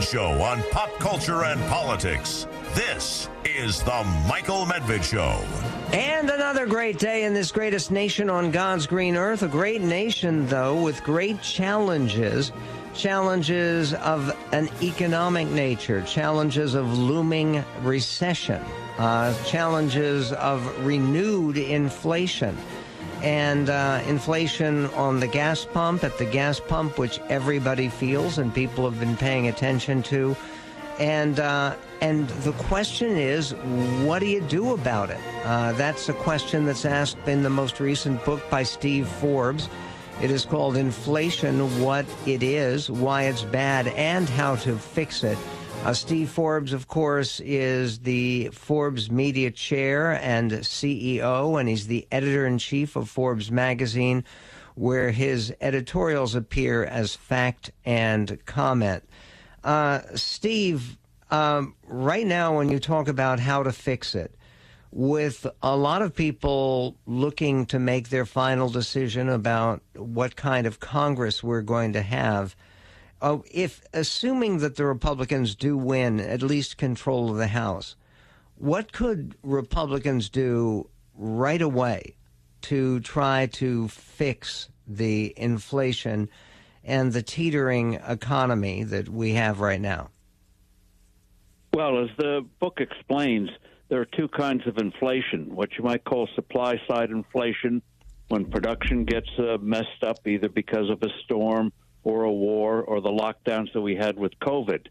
show 0.00 0.30
on 0.42 0.62
pop 0.70 0.90
culture 0.98 1.44
and 1.44 1.60
politics. 1.68 2.46
This 2.74 3.28
is 3.44 3.82
The 3.82 4.04
Michael 4.28 4.64
Medved 4.64 5.02
Show. 5.02 5.44
And 5.92 6.30
another 6.30 6.66
great 6.66 6.98
day 6.98 7.24
in 7.24 7.34
this 7.34 7.52
greatest 7.52 7.90
nation 7.90 8.30
on 8.30 8.50
God's 8.50 8.86
green 8.86 9.16
earth. 9.16 9.42
A 9.42 9.48
great 9.48 9.82
nation, 9.82 10.46
though, 10.46 10.82
with 10.82 11.02
great 11.04 11.42
challenges. 11.42 12.52
Challenges 12.94 13.94
of 13.94 14.36
an 14.52 14.68
economic 14.82 15.48
nature, 15.48 16.02
challenges 16.02 16.74
of 16.74 16.98
looming 16.98 17.64
recession, 17.82 18.62
uh, 18.98 19.34
challenges 19.44 20.32
of 20.32 20.84
renewed 20.84 21.56
inflation 21.56 22.56
and 23.22 23.68
uh, 23.68 24.02
inflation 24.06 24.86
on 24.94 25.20
the 25.20 25.26
gas 25.26 25.64
pump, 25.64 26.04
at 26.04 26.16
the 26.18 26.24
gas 26.24 26.60
pump, 26.60 26.98
which 26.98 27.18
everybody 27.28 27.88
feels 27.88 28.38
and 28.38 28.54
people 28.54 28.88
have 28.88 28.98
been 28.98 29.16
paying 29.16 29.48
attention 29.48 30.02
to. 30.04 30.36
And, 30.98 31.40
uh, 31.40 31.76
and 32.00 32.28
the 32.28 32.52
question 32.52 33.16
is, 33.16 33.52
what 34.04 34.18
do 34.18 34.26
you 34.26 34.42
do 34.42 34.74
about 34.74 35.10
it? 35.10 35.20
Uh, 35.44 35.72
that's 35.72 36.08
a 36.08 36.12
question 36.12 36.66
that's 36.66 36.84
asked 36.84 37.26
in 37.26 37.42
the 37.42 37.50
most 37.50 37.80
recent 37.80 38.22
book 38.24 38.42
by 38.50 38.62
Steve 38.62 39.08
Forbes. 39.08 39.68
It 40.20 40.30
is 40.30 40.44
called 40.44 40.76
Inflation 40.76 41.80
What 41.80 42.04
It 42.26 42.42
Is, 42.42 42.90
Why 42.90 43.24
It's 43.24 43.42
Bad, 43.42 43.88
and 43.88 44.28
How 44.28 44.56
to 44.56 44.76
Fix 44.76 45.24
It. 45.24 45.38
Uh, 45.82 45.94
Steve 45.94 46.28
Forbes, 46.28 46.74
of 46.74 46.88
course, 46.88 47.40
is 47.40 48.00
the 48.00 48.48
Forbes 48.52 49.10
Media 49.10 49.50
Chair 49.50 50.12
and 50.22 50.52
CEO, 50.52 51.58
and 51.58 51.70
he's 51.70 51.86
the 51.86 52.06
editor 52.12 52.46
in 52.46 52.58
chief 52.58 52.96
of 52.96 53.08
Forbes 53.08 53.50
Magazine, 53.50 54.22
where 54.74 55.10
his 55.10 55.54
editorials 55.62 56.34
appear 56.34 56.84
as 56.84 57.16
fact 57.16 57.70
and 57.86 58.38
comment. 58.44 59.08
Uh, 59.64 60.00
Steve, 60.14 60.98
um, 61.30 61.74
right 61.86 62.26
now, 62.26 62.58
when 62.58 62.68
you 62.68 62.78
talk 62.78 63.08
about 63.08 63.40
how 63.40 63.62
to 63.62 63.72
fix 63.72 64.14
it, 64.14 64.36
with 64.92 65.46
a 65.62 65.76
lot 65.76 66.02
of 66.02 66.14
people 66.14 66.96
looking 67.06 67.64
to 67.64 67.78
make 67.78 68.10
their 68.10 68.26
final 68.26 68.68
decision 68.68 69.30
about 69.30 69.80
what 69.94 70.36
kind 70.36 70.66
of 70.66 70.78
Congress 70.78 71.42
we're 71.42 71.62
going 71.62 71.94
to 71.94 72.02
have, 72.02 72.54
uh, 73.22 73.38
if 73.50 73.82
assuming 73.92 74.58
that 74.58 74.76
the 74.76 74.84
Republicans 74.84 75.54
do 75.54 75.76
win 75.76 76.20
at 76.20 76.42
least 76.42 76.76
control 76.76 77.30
of 77.30 77.36
the 77.36 77.48
House, 77.48 77.96
what 78.56 78.92
could 78.92 79.34
Republicans 79.42 80.28
do 80.28 80.88
right 81.14 81.62
away 81.62 82.16
to 82.62 83.00
try 83.00 83.46
to 83.46 83.88
fix 83.88 84.68
the 84.86 85.32
inflation 85.36 86.28
and 86.84 87.12
the 87.12 87.22
teetering 87.22 87.94
economy 87.94 88.82
that 88.84 89.08
we 89.08 89.32
have 89.32 89.60
right 89.60 89.80
now? 89.80 90.10
Well, 91.72 92.02
as 92.02 92.10
the 92.16 92.44
book 92.58 92.80
explains, 92.80 93.50
there 93.88 94.00
are 94.00 94.06
two 94.06 94.28
kinds 94.28 94.66
of 94.66 94.78
inflation 94.78 95.54
what 95.54 95.76
you 95.78 95.84
might 95.84 96.04
call 96.04 96.28
supply 96.34 96.80
side 96.88 97.10
inflation, 97.10 97.82
when 98.28 98.44
production 98.44 99.04
gets 99.04 99.28
uh, 99.38 99.58
messed 99.60 100.04
up 100.04 100.26
either 100.26 100.48
because 100.48 100.88
of 100.88 101.02
a 101.02 101.08
storm 101.24 101.72
or 102.04 102.24
a 102.24 102.32
war 102.32 102.82
or 102.82 103.00
the 103.00 103.10
lockdowns 103.10 103.72
that 103.72 103.80
we 103.80 103.94
had 103.94 104.16
with 104.16 104.32
COVID. 104.40 104.86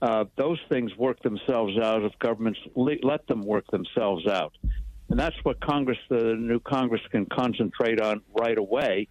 Uh, 0.00 0.24
those 0.36 0.58
things 0.68 0.96
work 0.96 1.20
themselves 1.22 1.76
out 1.78 2.02
if 2.02 2.16
governments 2.18 2.60
le- 2.74 3.02
let 3.02 3.26
them 3.26 3.42
work 3.42 3.66
themselves 3.68 4.26
out. 4.26 4.56
And 5.08 5.18
that's 5.18 5.36
what 5.42 5.60
Congress, 5.60 5.98
the 6.08 6.34
new 6.34 6.60
Congress, 6.60 7.00
can 7.10 7.26
concentrate 7.26 8.00
on 8.00 8.22
right 8.38 8.58
away, 8.58 9.08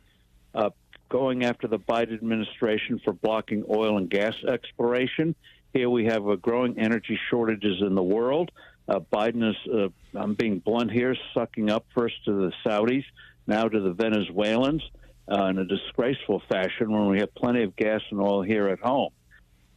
uh, 0.54 0.70
going 1.10 1.44
after 1.44 1.68
the 1.68 1.80
Biden 1.80 2.14
administration 2.14 3.00
for 3.04 3.14
blocking 3.14 3.66
oil 3.70 3.98
and 3.98 4.10
gas 4.10 4.36
exploration. 4.48 5.36
Here 5.74 5.90
we 5.90 6.06
have 6.06 6.28
a 6.28 6.38
growing 6.38 6.78
energy 6.80 7.20
shortages 7.30 7.82
in 7.82 7.96
the 7.96 8.04
world. 8.04 8.52
Uh, 8.88 9.00
Biden 9.00 9.50
is, 9.50 9.56
uh, 9.74 9.90
I'm 10.18 10.36
being 10.36 10.60
blunt 10.60 10.92
here, 10.92 11.16
sucking 11.34 11.70
up 11.70 11.86
first 11.94 12.24
to 12.26 12.32
the 12.34 12.54
Saudis, 12.66 13.04
now 13.46 13.68
to 13.68 13.80
the 13.80 13.92
Venezuelans 13.92 14.84
uh, 15.32 15.46
in 15.46 15.58
a 15.58 15.66
disgraceful 15.66 16.42
fashion 16.50 16.92
when 16.92 17.08
we 17.08 17.20
have 17.20 17.34
plenty 17.36 17.64
of 17.64 17.76
gas 17.76 18.02
and 18.12 18.20
oil 18.22 18.42
here 18.42 18.68
at 18.70 18.80
home. 18.80 19.12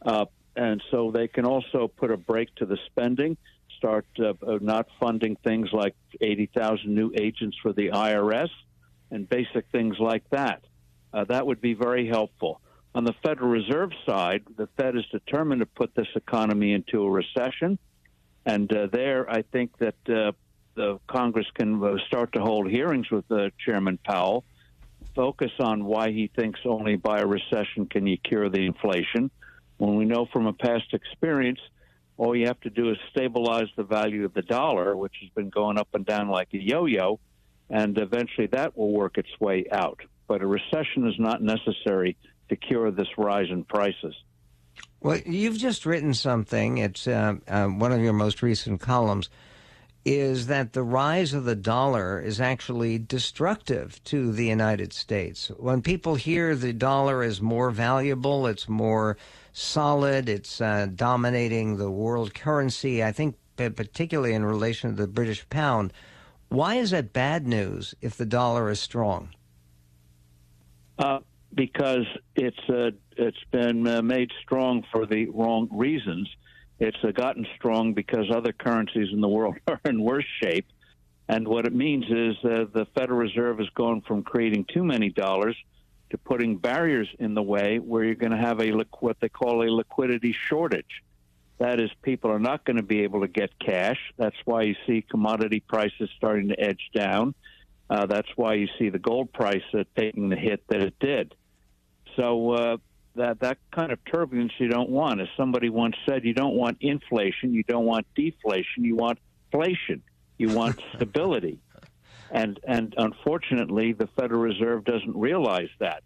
Uh, 0.01 0.25
and 0.55 0.81
so 0.91 1.11
they 1.11 1.27
can 1.27 1.45
also 1.45 1.87
put 1.87 2.11
a 2.11 2.17
break 2.17 2.53
to 2.55 2.65
the 2.65 2.77
spending, 2.87 3.37
start 3.77 4.05
uh, 4.19 4.33
not 4.61 4.87
funding 4.99 5.35
things 5.43 5.69
like 5.71 5.95
80,000 6.19 6.93
new 6.93 7.11
agents 7.17 7.57
for 7.61 7.73
the 7.73 7.89
IRS 7.89 8.49
and 9.11 9.27
basic 9.27 9.65
things 9.71 9.97
like 9.99 10.23
that. 10.31 10.63
Uh, 11.13 11.25
that 11.25 11.45
would 11.45 11.61
be 11.61 11.73
very 11.73 12.07
helpful. 12.07 12.61
On 12.93 13.03
the 13.03 13.13
Federal 13.23 13.49
Reserve 13.49 13.91
side, 14.05 14.43
the 14.57 14.67
Fed 14.77 14.95
is 14.95 15.05
determined 15.11 15.61
to 15.61 15.65
put 15.65 15.95
this 15.95 16.07
economy 16.15 16.73
into 16.73 17.03
a 17.03 17.09
recession. 17.09 17.77
And 18.45 18.71
uh, 18.73 18.87
there, 18.91 19.29
I 19.29 19.43
think 19.43 19.77
that 19.77 19.95
uh, 20.09 20.31
the 20.75 20.99
Congress 21.07 21.47
can 21.53 21.83
uh, 21.83 21.97
start 22.07 22.33
to 22.33 22.41
hold 22.41 22.69
hearings 22.69 23.09
with 23.09 23.29
uh, 23.31 23.49
Chairman 23.65 23.97
Powell 24.03 24.43
focus 25.15 25.51
on 25.59 25.85
why 25.85 26.11
he 26.11 26.29
thinks 26.35 26.59
only 26.65 26.95
by 26.95 27.19
a 27.19 27.25
recession 27.25 27.85
can 27.85 28.07
you 28.07 28.17
cure 28.17 28.49
the 28.49 28.65
inflation, 28.65 29.31
when 29.81 29.95
we 29.95 30.05
know 30.05 30.27
from 30.31 30.45
a 30.45 30.53
past 30.53 30.93
experience, 30.93 31.59
all 32.15 32.35
you 32.35 32.45
have 32.45 32.59
to 32.61 32.69
do 32.69 32.91
is 32.91 32.97
stabilize 33.09 33.67
the 33.75 33.83
value 33.83 34.25
of 34.25 34.33
the 34.35 34.43
dollar, 34.43 34.95
which 34.95 35.15
has 35.21 35.29
been 35.31 35.49
going 35.49 35.79
up 35.79 35.87
and 35.93 36.05
down 36.05 36.29
like 36.29 36.49
a 36.53 36.57
yo 36.61 36.85
yo, 36.85 37.19
and 37.67 37.97
eventually 37.97 38.45
that 38.47 38.77
will 38.77 38.91
work 38.91 39.17
its 39.17 39.39
way 39.39 39.65
out. 39.71 39.99
But 40.27 40.43
a 40.43 40.45
recession 40.45 41.07
is 41.07 41.15
not 41.17 41.41
necessary 41.41 42.15
to 42.49 42.55
cure 42.55 42.91
this 42.91 43.07
rise 43.17 43.49
in 43.49 43.63
prices. 43.63 44.13
Well, 44.99 45.17
you've 45.25 45.57
just 45.57 45.87
written 45.87 46.13
something. 46.13 46.77
It's 46.77 47.07
uh, 47.07 47.37
uh, 47.47 47.65
one 47.65 47.91
of 47.91 48.01
your 48.01 48.13
most 48.13 48.43
recent 48.43 48.81
columns 48.81 49.31
is 50.03 50.47
that 50.47 50.73
the 50.73 50.83
rise 50.83 51.33
of 51.33 51.43
the 51.43 51.55
dollar 51.55 52.19
is 52.19 52.41
actually 52.41 52.97
destructive 52.97 54.03
to 54.03 54.31
the 54.31 54.45
United 54.45 54.93
States. 54.93 55.49
When 55.57 55.81
people 55.81 56.15
hear 56.15 56.55
the 56.55 56.73
dollar 56.73 57.23
is 57.23 57.41
more 57.41 57.69
valuable, 57.69 58.47
it's 58.47 58.67
more 58.67 59.17
solid, 59.53 60.27
it's 60.27 60.59
uh, 60.59 60.87
dominating 60.95 61.77
the 61.77 61.91
world 61.91 62.33
currency, 62.33 63.03
I 63.03 63.11
think 63.11 63.35
particularly 63.55 64.33
in 64.33 64.43
relation 64.43 64.89
to 64.89 64.95
the 64.95 65.07
British 65.07 65.47
pound, 65.49 65.93
why 66.49 66.75
is 66.75 66.91
that 66.91 67.13
bad 67.13 67.47
news 67.47 67.93
if 68.01 68.17
the 68.17 68.25
dollar 68.25 68.69
is 68.69 68.79
strong? 68.79 69.29
Uh, 70.97 71.19
because 71.53 72.05
it's 72.35 72.69
uh, 72.69 72.91
it's 73.17 73.43
been 73.51 73.87
uh, 73.87 74.01
made 74.01 74.31
strong 74.41 74.83
for 74.91 75.05
the 75.05 75.27
wrong 75.27 75.67
reasons 75.71 76.27
it's 76.81 76.97
uh, 77.03 77.11
gotten 77.11 77.45
strong 77.55 77.93
because 77.93 78.31
other 78.31 78.51
currencies 78.51 79.09
in 79.13 79.21
the 79.21 79.29
world 79.29 79.55
are 79.67 79.79
in 79.85 80.01
worse 80.01 80.25
shape. 80.41 80.65
And 81.29 81.47
what 81.47 81.65
it 81.65 81.73
means 81.73 82.05
is 82.09 82.35
uh, 82.43 82.65
the 82.73 82.87
Federal 82.95 83.19
Reserve 83.19 83.59
has 83.59 83.69
gone 83.69 84.01
from 84.01 84.23
creating 84.23 84.65
too 84.65 84.83
many 84.83 85.09
dollars 85.09 85.55
to 86.09 86.17
putting 86.17 86.57
barriers 86.57 87.07
in 87.19 87.35
the 87.35 87.41
way 87.41 87.77
where 87.77 88.03
you're 88.03 88.15
going 88.15 88.31
to 88.31 88.37
have 88.37 88.59
a 88.59 88.71
what 88.99 89.17
they 89.21 89.29
call 89.29 89.61
a 89.61 89.69
liquidity 89.69 90.35
shortage. 90.49 91.03
That 91.59 91.79
is, 91.79 91.91
people 92.01 92.31
are 92.31 92.39
not 92.39 92.65
going 92.65 92.77
to 92.77 92.83
be 92.83 93.03
able 93.03 93.21
to 93.21 93.27
get 93.27 93.51
cash. 93.59 93.99
That's 94.17 94.35
why 94.45 94.63
you 94.63 94.75
see 94.87 95.03
commodity 95.03 95.59
prices 95.59 96.09
starting 96.17 96.49
to 96.49 96.59
edge 96.59 96.89
down. 96.95 97.35
Uh, 97.91 98.07
that's 98.07 98.29
why 98.35 98.55
you 98.55 98.67
see 98.79 98.89
the 98.89 98.99
gold 98.99 99.31
price 99.31 99.61
uh, 99.73 99.83
taking 99.95 100.29
the 100.29 100.35
hit 100.35 100.63
that 100.69 100.81
it 100.81 100.95
did. 100.99 101.35
So 102.15 102.51
uh, 102.51 102.77
that 103.15 103.39
that 103.41 103.57
kind 103.71 103.91
of 103.91 103.99
turbulence 104.05 104.53
you 104.57 104.67
don't 104.67 104.89
want. 104.89 105.21
As 105.21 105.27
somebody 105.35 105.69
once 105.69 105.95
said, 106.07 106.23
you 106.23 106.33
don't 106.33 106.55
want 106.55 106.77
inflation, 106.81 107.53
you 107.53 107.63
don't 107.63 107.85
want 107.85 108.07
deflation, 108.15 108.83
you 108.83 108.95
want 108.95 109.19
inflation. 109.51 110.01
You 110.37 110.49
want 110.49 110.79
stability. 110.95 111.59
And 112.31 112.59
and 112.65 112.93
unfortunately, 112.97 113.93
the 113.93 114.07
Federal 114.07 114.41
Reserve 114.41 114.85
doesn't 114.85 115.15
realize 115.15 115.69
that. 115.79 116.03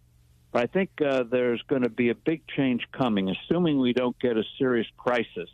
But 0.52 0.64
I 0.64 0.68
think 0.68 0.90
uh, 1.06 1.24
there's 1.30 1.62
going 1.64 1.84
to 1.84 1.90
be 1.90 2.10
a 2.10 2.16
big 2.16 2.48
change 2.48 2.82
coming, 2.92 3.30
assuming 3.30 3.80
we 3.80 3.94
don't 3.94 4.18
get 4.20 4.38
a 4.38 4.44
serious 4.58 4.88
crisis, 4.98 5.50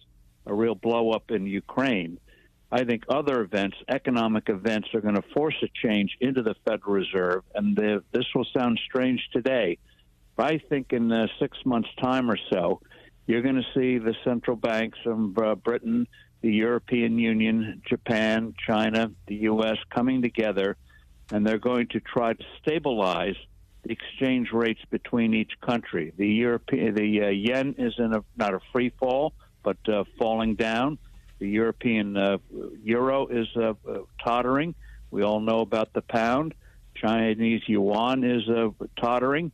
a 0.46 0.54
real 0.54 0.76
blow 0.76 1.12
up 1.12 1.32
in 1.32 1.46
Ukraine. 1.48 2.20
I 2.72 2.86
think 2.86 3.04
other 3.10 3.42
events, 3.42 3.76
economic 3.90 4.48
events, 4.48 4.88
are 4.94 5.02
going 5.02 5.16
to 5.16 5.24
force 5.34 5.56
a 5.62 5.68
change 5.86 6.16
into 6.22 6.42
the 6.42 6.56
Federal 6.66 6.94
Reserve, 6.94 7.44
and 7.54 7.76
this 7.76 8.26
will 8.34 8.48
sound 8.56 8.80
strange 8.86 9.28
today 9.34 9.78
I 10.38 10.58
think 10.58 10.94
in 10.94 11.12
uh, 11.12 11.28
six 11.40 11.58
months' 11.66 11.90
time 12.02 12.30
or 12.30 12.38
so, 12.52 12.82
you're 13.28 13.42
going 13.42 13.56
to 13.56 13.68
see 13.74 13.98
the 13.98 14.16
central 14.24 14.58
banks 14.58 14.98
of 15.06 15.38
uh, 15.38 15.56
Britain, 15.56 16.08
the 16.42 16.52
European 16.52 17.20
Union, 17.20 17.82
Japan, 17.88 18.54
China, 18.68 19.12
the 19.28 19.36
U.S. 19.36 19.78
coming 19.90 20.22
together, 20.22 20.78
and 21.32 21.46
they're 21.46 21.60
going 21.60 21.88
to 21.90 22.00
try 22.00 22.34
to 22.34 22.44
stabilize 22.62 23.36
the 23.84 23.92
exchange 23.92 24.52
rates 24.52 24.82
between 24.90 25.34
each 25.34 25.52
country. 25.62 26.14
The 26.18 26.28
European, 26.28 26.96
the 26.96 27.24
uh, 27.24 27.28
yen 27.30 27.76
is 27.78 27.94
in 27.98 28.14
a 28.14 28.24
not 28.36 28.54
a 28.54 28.60
free 28.72 28.92
fall, 29.00 29.34
but 29.64 29.78
uh, 29.88 30.04
falling 30.18 30.56
down. 30.56 30.98
The 31.40 31.48
European 31.48 32.18
uh, 32.18 32.38
euro 32.84 33.28
is 33.28 33.48
uh, 33.56 33.74
tottering. 34.24 34.76
We 35.10 35.24
all 35.24 35.40
know 35.40 35.62
about 35.62 35.94
the 35.94 36.02
pound. 36.02 36.54
Chinese 36.96 37.64
yuan 37.68 38.24
is 38.24 38.48
uh, 38.48 38.70
tottering 39.00 39.52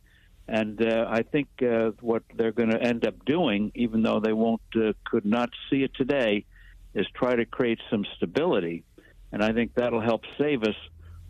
And 0.48 0.82
uh, 0.82 1.06
I 1.10 1.22
think 1.22 1.48
uh, 1.62 1.90
what 2.00 2.22
they're 2.34 2.52
going 2.52 2.70
to 2.70 2.82
end 2.82 3.06
up 3.06 3.22
doing, 3.26 3.70
even 3.74 4.02
though 4.02 4.18
they 4.18 4.32
won't 4.32 4.62
uh, 4.74 4.94
could 5.04 5.26
not 5.26 5.50
see 5.68 5.82
it 5.82 5.92
today, 5.94 6.46
is 6.94 7.06
try 7.14 7.36
to 7.36 7.44
create 7.44 7.78
some 7.90 8.06
stability. 8.16 8.82
And 9.30 9.44
I 9.44 9.52
think 9.52 9.74
that'll 9.74 10.00
help 10.00 10.22
save 10.38 10.62
us 10.62 10.74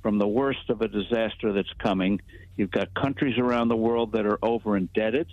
from 0.02 0.18
the 0.18 0.28
worst 0.28 0.70
of 0.70 0.82
a 0.82 0.88
disaster 0.88 1.52
that's 1.52 1.72
coming. 1.82 2.20
You've 2.56 2.70
got 2.70 2.94
countries 2.94 3.36
around 3.38 3.68
the 3.68 3.76
world 3.76 4.12
that 4.12 4.24
are 4.24 4.38
over 4.40 4.76
indebted, 4.76 5.26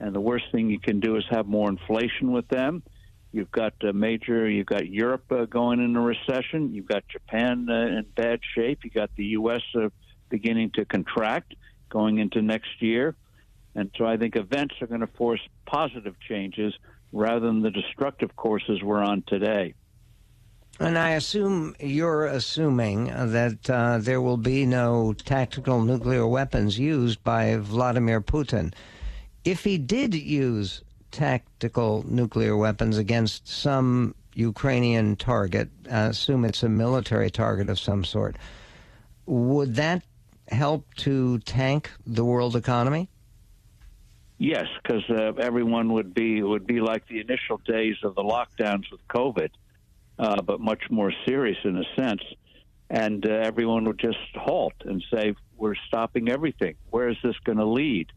and 0.00 0.14
the 0.14 0.20
worst 0.20 0.46
thing 0.50 0.70
you 0.70 0.80
can 0.80 0.98
do 1.00 1.16
is 1.16 1.24
have 1.30 1.46
more 1.46 1.68
inflation 1.68 2.32
with 2.32 2.48
them. 2.48 2.82
You've 3.30 3.50
got 3.50 3.74
major, 3.94 4.48
you've 4.48 4.66
got 4.66 4.86
Europe 4.86 5.30
uh, 5.30 5.44
going 5.44 5.80
into 5.80 6.00
recession. 6.00 6.72
You've 6.72 6.88
got 6.88 7.06
Japan 7.08 7.68
uh, 7.68 7.98
in 7.98 8.06
bad 8.16 8.40
shape. 8.54 8.84
You 8.84 8.90
got 8.90 9.10
the 9.16 9.24
U.S. 9.24 9.60
Uh, 9.74 9.90
beginning 10.30 10.70
to 10.76 10.86
contract 10.86 11.52
going 11.88 12.18
into 12.18 12.42
next 12.42 12.80
year. 12.80 13.14
And 13.74 13.90
so 13.96 14.06
I 14.06 14.16
think 14.16 14.36
events 14.36 14.74
are 14.80 14.86
going 14.86 15.00
to 15.00 15.06
force 15.06 15.40
positive 15.66 16.16
changes 16.28 16.74
rather 17.12 17.46
than 17.46 17.62
the 17.62 17.70
destructive 17.70 18.34
courses 18.36 18.82
we're 18.82 19.02
on 19.02 19.22
today. 19.26 19.74
And 20.80 20.96
I 20.96 21.10
assume 21.10 21.74
you're 21.80 22.26
assuming 22.26 23.06
that 23.06 23.68
uh, 23.68 23.98
there 23.98 24.20
will 24.20 24.36
be 24.36 24.64
no 24.64 25.12
tactical 25.12 25.82
nuclear 25.82 26.26
weapons 26.26 26.78
used 26.78 27.22
by 27.24 27.56
Vladimir 27.56 28.20
Putin. 28.20 28.72
If 29.44 29.64
he 29.64 29.76
did 29.76 30.14
use 30.14 30.82
tactical 31.10 32.04
nuclear 32.06 32.56
weapons 32.56 32.96
against 32.96 33.48
some 33.48 34.14
Ukrainian 34.34 35.16
target, 35.16 35.68
assume 35.86 36.44
it's 36.44 36.62
a 36.62 36.68
military 36.68 37.30
target 37.30 37.68
of 37.68 37.78
some 37.78 38.04
sort, 38.04 38.36
would 39.26 39.74
that 39.74 40.02
help 40.50 40.92
to 40.96 41.38
tank 41.40 41.90
the 42.06 42.24
world 42.24 42.56
economy? 42.56 43.08
Yes, 44.38 44.66
because 44.82 45.02
uh, 45.10 45.32
everyone 45.40 45.92
would 45.94 46.14
be 46.14 46.42
would 46.42 46.66
be 46.66 46.80
like 46.80 47.06
the 47.08 47.20
initial 47.20 47.58
days 47.58 47.96
of 48.04 48.14
the 48.14 48.22
lockdowns 48.22 48.84
with 48.90 49.00
COVID, 49.08 49.50
uh, 50.18 50.42
but 50.42 50.60
much 50.60 50.82
more 50.90 51.12
serious 51.26 51.58
in 51.64 51.76
a 51.76 51.84
sense. 52.00 52.22
And 52.88 53.26
uh, 53.26 53.32
everyone 53.32 53.84
would 53.84 53.98
just 53.98 54.18
halt 54.34 54.74
and 54.84 55.02
say, 55.12 55.34
"We're 55.56 55.74
stopping 55.88 56.28
everything. 56.28 56.76
Where 56.90 57.08
is 57.08 57.16
this 57.22 57.34
going 57.44 57.58
to 57.58 57.66
lead?" 57.66 58.12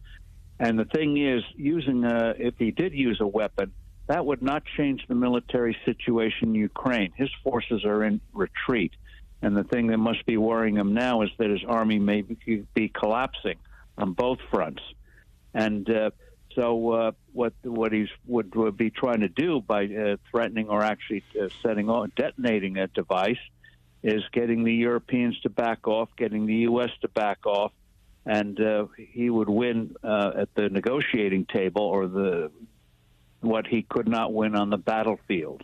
And 0.59 0.77
the 0.77 0.85
thing 0.85 1.17
is, 1.17 1.41
using 1.55 2.03
a, 2.05 2.35
if 2.37 2.53
he 2.59 2.69
did 2.69 2.93
use 2.93 3.19
a 3.19 3.25
weapon, 3.25 3.73
that 4.05 4.23
would 4.23 4.43
not 4.43 4.63
change 4.77 5.01
the 5.07 5.15
military 5.15 5.75
situation 5.85 6.49
in 6.49 6.55
Ukraine. 6.55 7.11
His 7.15 7.29
forces 7.43 7.83
are 7.83 8.03
in 8.03 8.21
retreat. 8.31 8.91
And 9.41 9.55
the 9.55 9.63
thing 9.63 9.87
that 9.87 9.97
must 9.97 10.25
be 10.25 10.37
worrying 10.37 10.75
him 10.77 10.93
now 10.93 11.21
is 11.23 11.29
that 11.37 11.49
his 11.49 11.63
army 11.67 11.99
may 11.99 12.21
be, 12.21 12.89
collapsing 12.89 13.57
on 13.97 14.13
both 14.13 14.39
fronts. 14.51 14.83
And 15.53 15.89
uh, 15.89 16.11
so, 16.55 16.91
uh, 16.91 17.11
what 17.33 17.53
what 17.63 17.91
he 17.91 18.07
would, 18.25 18.53
would 18.55 18.77
be 18.77 18.89
trying 18.89 19.21
to 19.21 19.29
do 19.29 19.61
by 19.61 19.85
uh, 19.85 20.17
threatening 20.29 20.69
or 20.69 20.83
actually 20.83 21.23
uh, 21.41 21.49
setting 21.61 21.89
off, 21.89 22.09
detonating 22.15 22.77
a 22.77 22.87
device 22.87 23.39
is 24.03 24.23
getting 24.31 24.63
the 24.63 24.73
Europeans 24.73 25.39
to 25.41 25.49
back 25.49 25.87
off, 25.87 26.09
getting 26.17 26.45
the 26.45 26.55
U.S. 26.55 26.89
to 27.01 27.07
back 27.07 27.45
off, 27.45 27.71
and 28.25 28.59
uh, 28.59 28.87
he 28.97 29.29
would 29.29 29.49
win 29.49 29.95
uh, 30.03 30.31
at 30.37 30.55
the 30.55 30.69
negotiating 30.69 31.45
table 31.45 31.83
or 31.83 32.07
the 32.07 32.51
what 33.41 33.65
he 33.67 33.81
could 33.81 34.07
not 34.07 34.33
win 34.33 34.55
on 34.55 34.69
the 34.69 34.77
battlefield. 34.77 35.63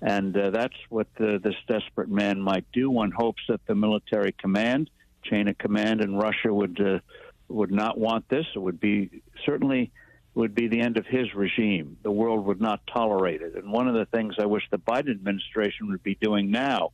And 0.00 0.36
uh, 0.36 0.50
that's 0.50 0.76
what 0.88 1.08
the, 1.18 1.40
this 1.42 1.56
desperate 1.66 2.08
man 2.08 2.40
might 2.40 2.66
do. 2.72 2.90
One 2.90 3.10
hopes 3.10 3.42
that 3.48 3.60
the 3.66 3.74
military 3.74 4.32
command, 4.32 4.90
chain 5.24 5.48
of 5.48 5.58
command 5.58 6.00
in 6.00 6.14
Russia 6.14 6.52
would 6.52 6.80
uh, 6.80 7.00
would 7.48 7.72
not 7.72 7.98
want 7.98 8.28
this. 8.28 8.46
It 8.54 8.58
would 8.58 8.78
be 8.78 9.22
certainly 9.44 9.90
would 10.34 10.54
be 10.54 10.68
the 10.68 10.80
end 10.80 10.98
of 10.98 11.06
his 11.06 11.34
regime. 11.34 11.96
The 12.02 12.12
world 12.12 12.46
would 12.46 12.60
not 12.60 12.80
tolerate 12.86 13.42
it. 13.42 13.56
And 13.56 13.72
one 13.72 13.88
of 13.88 13.94
the 13.94 14.06
things 14.06 14.36
I 14.38 14.46
wish 14.46 14.62
the 14.70 14.78
Biden 14.78 15.10
administration 15.10 15.88
would 15.88 16.02
be 16.02 16.14
doing 16.20 16.50
now 16.50 16.92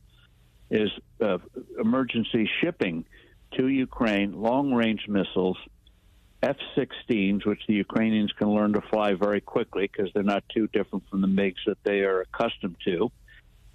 is 0.71 0.89
uh, 1.21 1.37
emergency 1.79 2.49
shipping 2.61 3.05
to 3.55 3.67
Ukraine 3.67 4.41
long 4.41 4.73
range 4.73 5.05
missiles 5.07 5.57
F 6.45 6.57
16s, 6.77 7.43
which 7.45 7.61
the 7.67 7.73
Ukrainians 7.73 8.31
can 8.33 8.53
learn 8.53 8.73
to 8.73 8.81
fly 8.81 9.13
very 9.13 9.41
quickly 9.41 9.89
because 9.91 10.13
they're 10.13 10.21
not 10.21 10.43
too 10.49 10.67
different 10.67 11.09
from 11.09 11.21
the 11.21 11.27
MiGs 11.27 11.65
that 11.65 11.83
they 11.83 12.01
are 12.01 12.21
accustomed 12.21 12.77
to, 12.85 13.11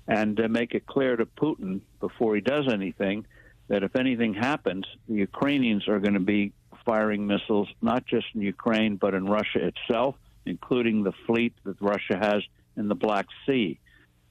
and 0.06 0.38
make 0.50 0.74
it 0.74 0.86
clear 0.86 1.16
to 1.16 1.26
Putin 1.26 1.80
before 1.98 2.36
he 2.36 2.40
does 2.40 2.72
anything 2.72 3.26
that 3.66 3.82
if 3.82 3.96
anything 3.96 4.34
happens, 4.34 4.84
the 5.08 5.14
Ukrainians 5.14 5.88
are 5.88 5.98
going 5.98 6.14
to 6.14 6.20
be 6.20 6.52
firing 6.84 7.26
missiles 7.26 7.68
not 7.82 8.06
just 8.06 8.26
in 8.34 8.40
Ukraine 8.40 8.96
but 8.96 9.14
in 9.14 9.26
Russia 9.26 9.66
itself, 9.66 10.14
including 10.46 11.02
the 11.02 11.12
fleet 11.26 11.54
that 11.64 11.76
Russia 11.80 12.16
has 12.20 12.42
in 12.76 12.86
the 12.88 12.94
Black 12.94 13.26
Sea. 13.46 13.78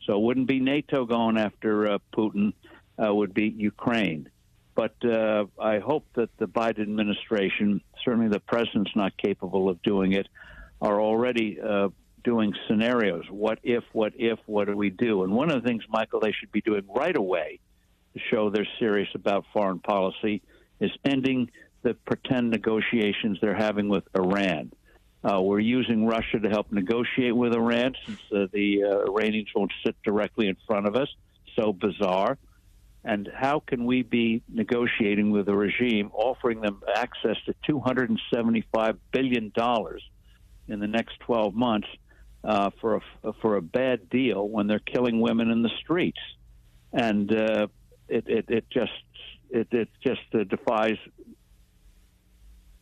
So 0.05 0.13
it 0.13 0.21
wouldn't 0.21 0.47
be 0.47 0.59
NATO 0.61 1.05
going 1.05 1.37
after 1.37 1.91
uh, 1.91 1.97
Putin, 2.13 2.53
uh, 3.01 3.13
would 3.13 3.33
be 3.33 3.49
Ukraine. 3.49 4.29
But 4.79 4.95
uh, 5.03 5.47
I 5.61 5.79
hope 5.79 6.05
that 6.15 6.29
the 6.37 6.45
Biden 6.45 6.83
administration, 6.83 7.81
certainly 8.05 8.29
the 8.29 8.39
president's 8.39 8.95
not 8.95 9.11
capable 9.17 9.67
of 9.67 9.81
doing 9.81 10.13
it, 10.13 10.29
are 10.81 11.01
already 11.01 11.59
uh, 11.59 11.89
doing 12.23 12.53
scenarios. 12.65 13.25
What 13.29 13.59
if, 13.61 13.83
what 13.91 14.13
if, 14.15 14.39
what 14.45 14.67
do 14.69 14.77
we 14.77 14.89
do? 14.89 15.23
And 15.23 15.33
one 15.33 15.51
of 15.51 15.61
the 15.61 15.67
things, 15.67 15.83
Michael, 15.89 16.21
they 16.21 16.31
should 16.31 16.53
be 16.53 16.61
doing 16.61 16.85
right 16.95 17.17
away 17.17 17.59
to 18.13 18.21
show 18.31 18.49
they're 18.49 18.65
serious 18.79 19.09
about 19.15 19.43
foreign 19.51 19.79
policy 19.79 20.41
is 20.79 20.91
ending 21.03 21.51
the 21.81 21.93
pretend 21.93 22.49
negotiations 22.49 23.37
they're 23.41 23.53
having 23.53 23.89
with 23.89 24.05
Iran. 24.15 24.71
Uh, 25.25 25.41
we're 25.41 25.59
using 25.59 26.07
Russia 26.07 26.39
to 26.39 26.47
help 26.47 26.71
negotiate 26.71 27.35
with 27.35 27.53
Iran 27.53 27.95
since 28.05 28.21
uh, 28.33 28.45
the 28.53 28.85
uh, 28.85 29.11
Iranians 29.11 29.49
won't 29.53 29.73
sit 29.85 29.97
directly 30.03 30.47
in 30.47 30.55
front 30.65 30.87
of 30.87 30.95
us. 30.95 31.09
So 31.57 31.73
bizarre. 31.73 32.37
And 33.03 33.29
how 33.33 33.61
can 33.65 33.85
we 33.85 34.03
be 34.03 34.43
negotiating 34.49 35.31
with 35.31 35.47
a 35.47 35.55
regime 35.55 36.11
offering 36.13 36.61
them 36.61 36.81
access 36.95 37.37
to 37.45 37.55
$275 37.71 38.97
billion 39.11 39.51
in 40.67 40.79
the 40.79 40.87
next 40.87 41.19
12 41.21 41.55
months 41.55 41.87
uh, 42.43 42.71
for, 42.81 43.01
a, 43.23 43.33
for 43.41 43.55
a 43.55 43.61
bad 43.61 44.09
deal 44.09 44.47
when 44.47 44.67
they're 44.67 44.79
killing 44.79 45.21
women 45.21 45.49
in 45.49 45.61
the 45.61 45.71
streets? 45.81 46.19
And 46.91 47.31
uh, 47.33 47.67
it, 48.09 48.25
it, 48.27 48.45
it, 48.49 48.65
just, 48.69 48.91
it, 49.49 49.67
it 49.71 49.89
just 50.03 50.21
uh, 50.33 50.43
defies 50.43 50.97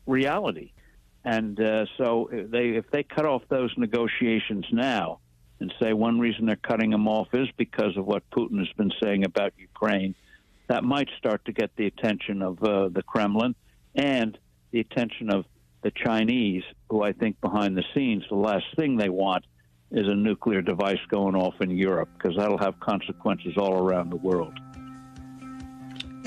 reality. 0.08 0.72
And 1.24 1.60
uh, 1.60 1.86
so 1.98 2.30
they, 2.32 2.70
if 2.70 2.90
they 2.90 3.04
cut 3.04 3.26
off 3.26 3.44
those 3.50 3.72
negotiations 3.78 4.66
now, 4.72 5.20
and 5.60 5.74
say 5.80 5.94
one 5.94 6.20
reason 6.20 6.46
they're 6.46 6.56
cutting 6.56 6.92
them 6.92 7.08
off 7.08 7.28
is 7.34 7.48
because 7.58 7.98
of 7.98 8.06
what 8.06 8.30
Putin 8.30 8.60
has 8.60 8.72
been 8.78 8.92
saying 9.02 9.26
about 9.26 9.54
Ukraine, 9.58 10.16
that 10.68 10.84
might 10.84 11.10
start 11.18 11.44
to 11.46 11.52
get 11.52 11.72
the 11.76 11.88
attention 11.88 12.42
of 12.42 12.62
uh, 12.64 12.90
the 12.90 13.04
Kremlin 13.04 13.56
and 13.96 14.38
the 14.72 14.80
attention 14.80 15.30
of 15.30 15.46
the 15.82 15.92
Chinese, 15.92 16.64
who 16.90 17.04
I 17.04 17.14
think 17.14 17.40
behind 17.42 17.78
the 17.78 17.84
scenes, 17.94 18.24
the 18.30 18.36
last 18.36 18.66
thing 18.76 18.98
they 18.98 19.10
want 19.10 19.46
is 19.92 20.08
a 20.08 20.16
nuclear 20.16 20.62
device 20.62 21.00
going 21.10 21.36
off 21.36 21.56
in 21.62 21.72
Europe, 21.72 22.10
because 22.18 22.36
that'll 22.38 22.58
have 22.58 22.80
consequences 22.80 23.54
all 23.58 23.76
around 23.76 24.10
the 24.10 24.18
world. 24.18 24.60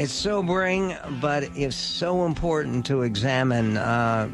It's 0.00 0.14
sobering, 0.14 0.96
but 1.20 1.42
it's 1.54 1.76
so 1.76 2.24
important 2.24 2.86
to 2.86 3.02
examine. 3.02 3.76
Uh, 3.76 4.28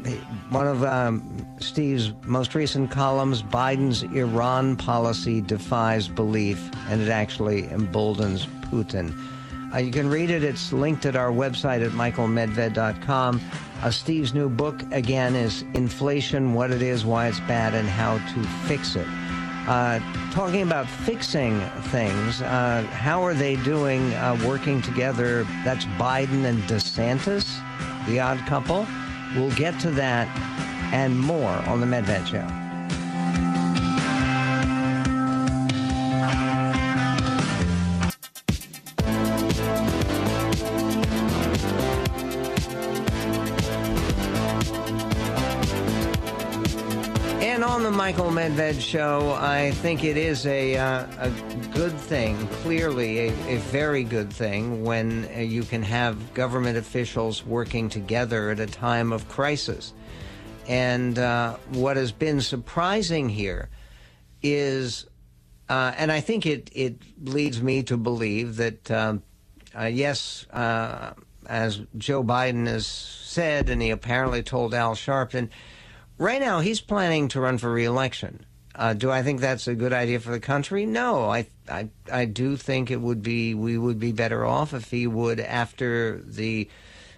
one 0.49 0.65
of 0.65 0.85
um, 0.85 1.45
Steve's 1.59 2.13
most 2.23 2.55
recent 2.55 2.89
columns 2.89 3.43
Biden's 3.43 4.03
Iran 4.03 4.77
policy 4.77 5.41
defies 5.41 6.07
belief, 6.07 6.71
and 6.87 7.01
it 7.01 7.09
actually 7.09 7.67
emboldens 7.69 8.45
Putin. 8.71 9.13
Uh, 9.73 9.79
you 9.79 9.91
can 9.91 10.09
read 10.09 10.29
it. 10.29 10.41
It's 10.41 10.71
linked 10.71 11.05
at 11.05 11.17
our 11.17 11.31
website 11.31 11.85
at 11.85 11.91
michaelmedved.com. 11.91 13.41
Uh, 13.83 13.91
Steve's 13.91 14.33
new 14.33 14.47
book, 14.47 14.81
again, 14.93 15.35
is 15.35 15.63
Inflation 15.73 16.53
What 16.53 16.71
It 16.71 16.81
Is, 16.81 17.03
Why 17.03 17.27
It's 17.27 17.41
Bad, 17.41 17.75
and 17.75 17.89
How 17.89 18.19
to 18.19 18.43
Fix 18.69 18.95
It. 18.95 19.05
Uh, 19.67 19.99
talking 20.31 20.61
about 20.61 20.87
fixing 20.87 21.59
things, 21.91 22.41
uh, 22.41 22.81
how 22.91 23.21
are 23.21 23.33
they 23.33 23.57
doing 23.57 24.13
uh, 24.13 24.39
working 24.45 24.81
together? 24.81 25.43
That's 25.65 25.85
Biden 25.99 26.45
and 26.45 26.63
DeSantis, 26.63 27.59
the 28.07 28.19
odd 28.21 28.39
couple. 28.47 28.87
We'll 29.35 29.51
get 29.51 29.77
to 29.81 29.91
that 29.91 30.27
and 30.93 31.19
more 31.19 31.51
on 31.67 31.81
The 31.81 31.85
Medved 31.85 32.27
Show. 32.27 32.66
Michael 48.07 48.31
Medved 48.31 48.79
show, 48.79 49.33
I 49.37 49.71
think 49.71 50.05
it 50.05 50.15
is 50.15 50.45
a, 50.45 50.77
uh, 50.77 51.07
a 51.19 51.29
good 51.73 51.91
thing, 51.91 52.47
clearly 52.63 53.27
a, 53.27 53.31
a 53.49 53.57
very 53.57 54.05
good 54.05 54.31
thing, 54.31 54.85
when 54.85 55.29
uh, 55.35 55.39
you 55.39 55.63
can 55.63 55.83
have 55.83 56.33
government 56.33 56.77
officials 56.77 57.45
working 57.45 57.89
together 57.89 58.49
at 58.49 58.61
a 58.61 58.65
time 58.65 59.11
of 59.11 59.27
crisis. 59.27 59.93
And 60.69 61.19
uh, 61.19 61.57
what 61.73 61.97
has 61.97 62.13
been 62.13 62.39
surprising 62.39 63.27
here 63.27 63.67
is, 64.41 65.05
uh, 65.67 65.91
and 65.97 66.09
I 66.09 66.21
think 66.21 66.45
it, 66.45 66.69
it 66.71 67.01
leads 67.21 67.61
me 67.61 67.83
to 67.83 67.97
believe 67.97 68.55
that, 68.55 68.89
um, 68.89 69.21
uh, 69.77 69.83
yes, 69.83 70.45
as 70.53 71.81
Joe 71.97 72.23
Biden 72.23 72.67
has 72.67 72.87
said, 72.87 73.69
and 73.69 73.81
he 73.81 73.89
apparently 73.89 74.43
told 74.43 74.73
Al 74.73 74.95
Sharpton, 74.95 75.49
right 76.17 76.41
now 76.41 76.59
he's 76.59 76.81
planning 76.81 77.27
to 77.29 77.41
run 77.41 77.57
for 77.57 77.71
reelection. 77.71 78.45
Uh, 78.75 78.93
do 78.93 79.09
I 79.09 79.23
think 79.23 79.39
that's 79.41 79.67
a 79.67 79.73
good 79.73 79.93
idea 79.93 80.19
for 80.19 80.29
the 80.29 80.39
country? 80.39 80.85
No, 80.85 81.25
I, 81.25 81.47
I, 81.67 81.89
I 82.11 82.25
do 82.25 82.55
think 82.55 82.91
it 82.91 83.01
would 83.01 83.23
be 83.23 83.55
we 83.55 83.77
would 83.77 83.99
be 83.99 84.11
better 84.11 84.45
off 84.45 84.73
if 84.73 84.91
he 84.91 85.07
would, 85.07 85.39
after 85.39 86.21
the 86.23 86.69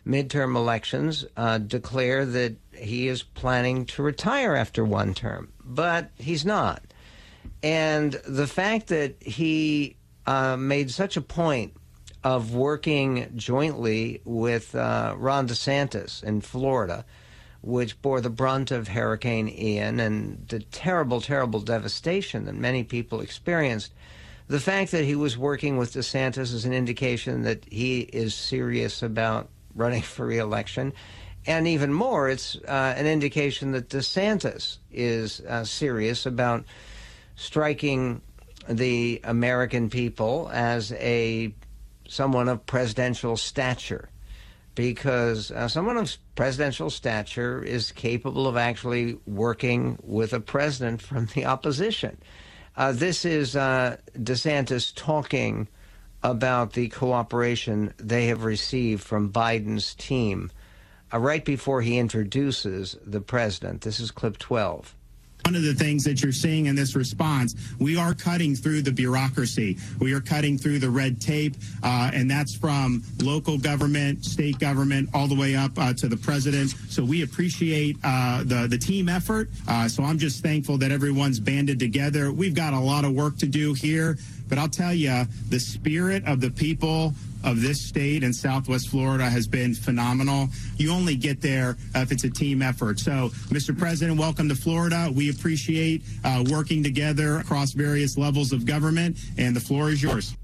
midterm 0.08 0.56
elections, 0.56 1.26
uh, 1.36 1.58
declare 1.58 2.26
that 2.26 2.56
he 2.74 3.10
is 3.10 3.24
planning 3.24 3.86
to 3.88 4.02
retire 4.04 4.56
after 4.56 4.86
one 4.86 5.14
term, 5.14 5.52
but 5.64 6.12
he's 6.18 6.46
not. 6.46 6.82
And 7.62 8.14
the 8.26 8.48
fact 8.48 8.88
that 8.88 9.22
he 9.22 9.98
uh, 10.26 10.56
made 10.56 10.92
such 10.92 11.18
a 11.18 11.22
point 11.22 11.74
of 12.24 12.54
working 12.54 13.32
jointly 13.36 14.22
with 14.24 14.76
uh, 14.76 15.16
Ron 15.18 15.48
DeSantis 15.48 16.24
in 16.24 16.40
Florida, 16.42 17.06
which 17.62 18.02
bore 18.02 18.22
the 18.22 18.30
brunt 18.30 18.72
of 18.72 18.90
Hurricane 18.90 19.50
Ian 19.50 20.00
and 20.00 20.46
the 20.48 20.60
terrible, 20.60 21.22
terrible 21.22 21.60
devastation 21.60 22.46
that 22.46 22.56
many 22.56 22.84
people 22.84 23.22
experienced. 23.22 23.94
The 24.48 24.60
fact 24.60 24.92
that 24.92 25.04
he 25.04 25.16
was 25.16 25.38
working 25.38 25.78
with 25.78 25.94
DeSantis 25.94 26.54
is 26.54 26.66
an 26.66 26.74
indication 26.74 27.44
that 27.44 27.66
he 27.70 28.02
is 28.02 28.34
serious 28.34 29.04
about 29.04 29.50
running 29.76 30.02
for 30.16 30.26
reelection. 30.26 30.94
And 31.46 31.68
even 31.68 31.94
more, 31.94 32.30
it's 32.30 32.56
uh, 32.68 32.94
an 32.98 33.08
indication 33.08 33.72
that 33.72 33.90
DeSantis 33.90 34.78
is 34.92 35.42
uh, 35.42 35.64
serious 35.64 36.26
about 36.26 36.66
striking 37.36 38.22
the 38.68 39.22
American 39.24 39.90
people 39.90 40.50
as 40.54 40.92
a 40.94 41.54
someone 42.08 42.50
of 42.50 42.66
presidential 42.66 43.38
stature, 43.38 44.10
because 44.80 45.52
uh, 45.52 45.68
someone 45.68 45.98
of 45.98 46.16
presidential 46.36 46.90
stature 46.90 47.62
is 47.62 47.92
capable 47.92 48.48
of 48.48 48.56
actually 48.56 49.20
working 49.28 50.00
with 50.02 50.32
a 50.32 50.40
president 50.40 51.02
from 51.02 51.26
the 51.36 51.44
opposition. 51.44 52.18
Uh, 52.78 52.94
this 52.94 53.26
is 53.26 53.58
uh, 53.58 53.98
DeSantis 54.18 54.94
talking 54.96 55.68
about 56.24 56.72
the 56.72 56.88
cooperation 56.88 57.94
they 57.98 58.28
have 58.28 58.46
received 58.46 59.04
from 59.04 59.34
Biden's 59.34 59.96
team 59.96 60.50
uh, 61.14 61.20
right 61.20 61.44
before 61.44 61.82
he 61.82 61.98
introduces 61.98 62.96
the 63.06 63.20
president. 63.20 63.82
This 63.82 64.00
is 64.00 64.12
clip 64.12 64.38
12 64.38 64.96
one 65.50 65.56
of 65.56 65.64
the 65.64 65.74
things 65.74 66.04
that 66.04 66.22
you're 66.22 66.32
seeing 66.32 66.68
in 66.68 66.76
this 66.76 66.96
response, 66.96 67.56
we 67.80 67.98
are 67.98 68.14
cutting 68.14 68.56
through 68.56 68.84
the 68.84 68.92
bureaucracy. 68.92 69.80
We 69.98 70.14
are 70.14 70.22
cutting 70.22 70.60
through 70.60 70.78
the 70.78 70.92
red 70.92 71.20
tape, 71.20 71.56
uh, 71.82 72.12
and 72.14 72.30
that's 72.30 72.54
from 72.54 73.02
local 73.24 73.58
government, 73.58 74.24
state 74.24 74.60
government, 74.60 75.10
all 75.12 75.26
the 75.26 75.34
way 75.34 75.56
up 75.56 75.72
uh, 75.80 75.92
to 75.94 76.08
the 76.08 76.18
president. 76.18 76.76
So 76.90 77.04
we 77.04 77.24
appreciate 77.24 77.98
uh, 78.04 78.44
the 78.44 78.68
the 78.70 78.78
team 78.78 79.10
effort. 79.10 79.50
Uh, 79.68 79.88
so 79.88 80.04
I'm 80.04 80.20
just 80.20 80.44
thankful 80.44 80.78
that 80.78 80.92
everyone's 80.92 81.40
banded 81.40 81.80
together. 81.80 82.32
We've 82.32 82.54
got 82.54 82.74
a 82.74 82.80
lot 82.80 83.04
of 83.04 83.14
work 83.14 83.40
to 83.40 83.48
do 83.48 83.74
here, 83.74 84.20
but 84.50 84.58
I'll 84.58 84.68
tell 84.68 84.94
you, 84.94 85.26
the 85.48 85.60
spirit 85.60 86.26
of 86.26 86.42
the 86.42 86.50
people 86.50 87.14
of 87.44 87.62
this 87.62 87.82
state 87.82 88.24
and 88.24 88.36
Southwest 88.36 88.90
Florida 88.90 89.30
has 89.30 89.48
been 89.48 89.74
phenomenal. 89.74 90.50
You 90.78 90.92
only 90.92 91.16
get 91.16 91.42
there 91.42 91.78
if 91.96 92.12
it's 92.12 92.24
a 92.24 92.30
team 92.30 92.62
effort. 92.62 93.00
So, 93.00 93.30
Mr. 93.48 93.78
President, 93.78 94.20
welcome 94.20 94.50
to 94.50 94.56
Florida. 94.56 95.10
We 95.14 95.30
appreciate 95.30 96.04
uh, 96.24 96.44
working 96.50 96.84
together 96.84 97.38
across 97.38 97.72
various 97.72 98.18
levels 98.18 98.52
of 98.52 98.66
government, 98.66 99.18
and 99.38 99.56
the 99.56 99.62
floor 99.62 99.90
is 99.90 100.04
yours. 100.04 100.36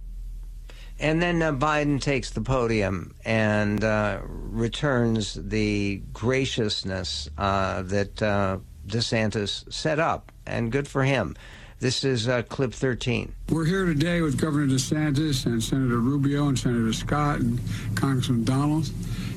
And 1.00 1.21
then 1.21 1.41
uh, 1.41 1.51
Biden 1.51 2.00
takes 2.00 2.29
the 2.29 2.41
podium 2.41 3.13
and 3.25 3.83
uh, 3.83 4.19
returns 4.24 5.33
the 5.33 6.01
graciousness 6.13 7.29
uh, 7.38 7.81
that 7.83 8.21
uh, 8.21 8.59
DeSantis 8.88 9.71
set 9.74 10.00
up, 10.00 10.31
and 10.45 10.71
good 10.71 10.88
for 10.88 11.03
him. 11.03 11.35
This 11.82 12.05
is 12.05 12.29
uh, 12.29 12.41
clip 12.44 12.72
13. 12.72 13.36
We're 13.50 13.65
here 13.65 13.86
today 13.86 14.22
with 14.22 14.39
Governor 14.39 14.74
DeSantis 14.74 15.46
and 15.46 15.62
Senator 15.62 16.00
Rubio 16.00 16.48
and 16.48 16.58
Senator 16.58 16.94
Scott 16.94 17.41
and 17.41 17.60
Congressman 17.96 18.46
Donalds. 18.46 18.94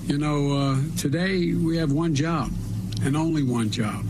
You 0.07 0.19
know, 0.19 0.57
uh, 0.57 0.77
today 0.97 1.53
we 1.55 1.77
have 1.79 1.91
one 1.91 2.15
job 2.15 2.53
and 3.03 3.17
only 3.17 3.43
one 3.43 3.71
job, 3.71 4.07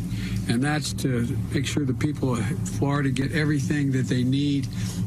and 0.46 0.62
that's 0.62 0.92
to 0.94 1.38
make 1.54 1.66
sure 1.66 1.86
the 1.86 1.94
people 1.94 2.34
of 2.34 2.68
Florida 2.68 3.08
get 3.08 3.32
everything 3.32 3.92
that 3.92 4.08
they 4.08 4.24
need 4.24 4.64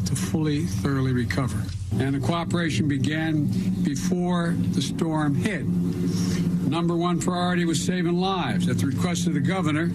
to 0.07 0.15
fully, 0.15 0.65
thoroughly 0.65 1.13
recover. 1.13 1.61
And 1.99 2.15
the 2.15 2.19
cooperation 2.25 2.87
began 2.87 3.45
before 3.83 4.55
the 4.71 4.81
storm 4.81 5.35
hit. 5.35 5.67
Number 5.67 6.95
one 6.95 7.19
priority 7.19 7.65
was 7.65 7.83
saving 7.83 8.17
lives. 8.17 8.67
At 8.67 8.79
the 8.79 8.87
request 8.87 9.27
of 9.27 9.35
the 9.35 9.41
governor, 9.41 9.91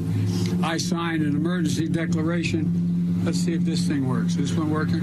I 0.63 0.79
signed 0.79 1.23
an 1.23 1.35
emergency 1.35 1.89
declaration 1.89 2.86
Let's 3.27 3.39
see 3.39 3.55
if 3.55 3.63
this 3.63 3.89
thing 3.89 4.09
works. 4.09 4.37
Is 4.37 4.51
this 4.51 4.53
one 4.57 4.71
working? 4.71 5.03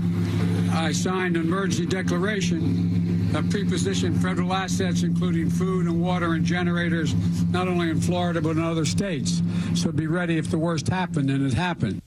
I 0.71 0.93
signed 0.93 1.35
an 1.35 1.41
emergency 1.41 1.85
declaration 1.85 3.29
that 3.33 3.43
prepositioned 3.45 4.21
federal 4.21 4.53
assets, 4.53 5.03
including 5.03 5.49
food 5.49 5.87
and 5.87 6.01
water 6.01 6.31
and 6.31 6.45
generators, 6.45 7.13
not 7.51 7.67
only 7.67 7.89
in 7.89 7.99
Florida 7.99 8.39
but 8.39 8.51
in 8.51 8.63
other 8.63 8.85
states. 8.85 9.41
So 9.75 9.91
be 9.91 10.07
ready 10.07 10.37
if 10.37 10.49
the 10.49 10.57
worst 10.57 10.87
happened, 10.87 11.29
and 11.29 11.45
it 11.45 11.53
happened. 11.53 12.01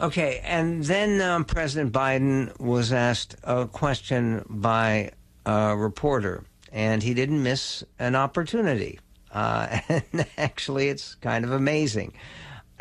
Okay, 0.00 0.40
and 0.42 0.82
then 0.82 1.20
um, 1.20 1.44
President 1.44 1.92
Biden 1.92 2.58
was 2.58 2.92
asked 2.92 3.36
a 3.44 3.68
question 3.68 4.44
by 4.48 5.12
a 5.46 5.76
reporter, 5.76 6.42
and 6.72 7.04
he 7.04 7.14
didn't 7.14 7.40
miss 7.40 7.84
an 8.00 8.16
opportunity. 8.16 8.98
Uh, 9.30 9.78
and 9.88 10.26
actually, 10.36 10.88
it's 10.88 11.14
kind 11.14 11.44
of 11.44 11.52
amazing. 11.52 12.14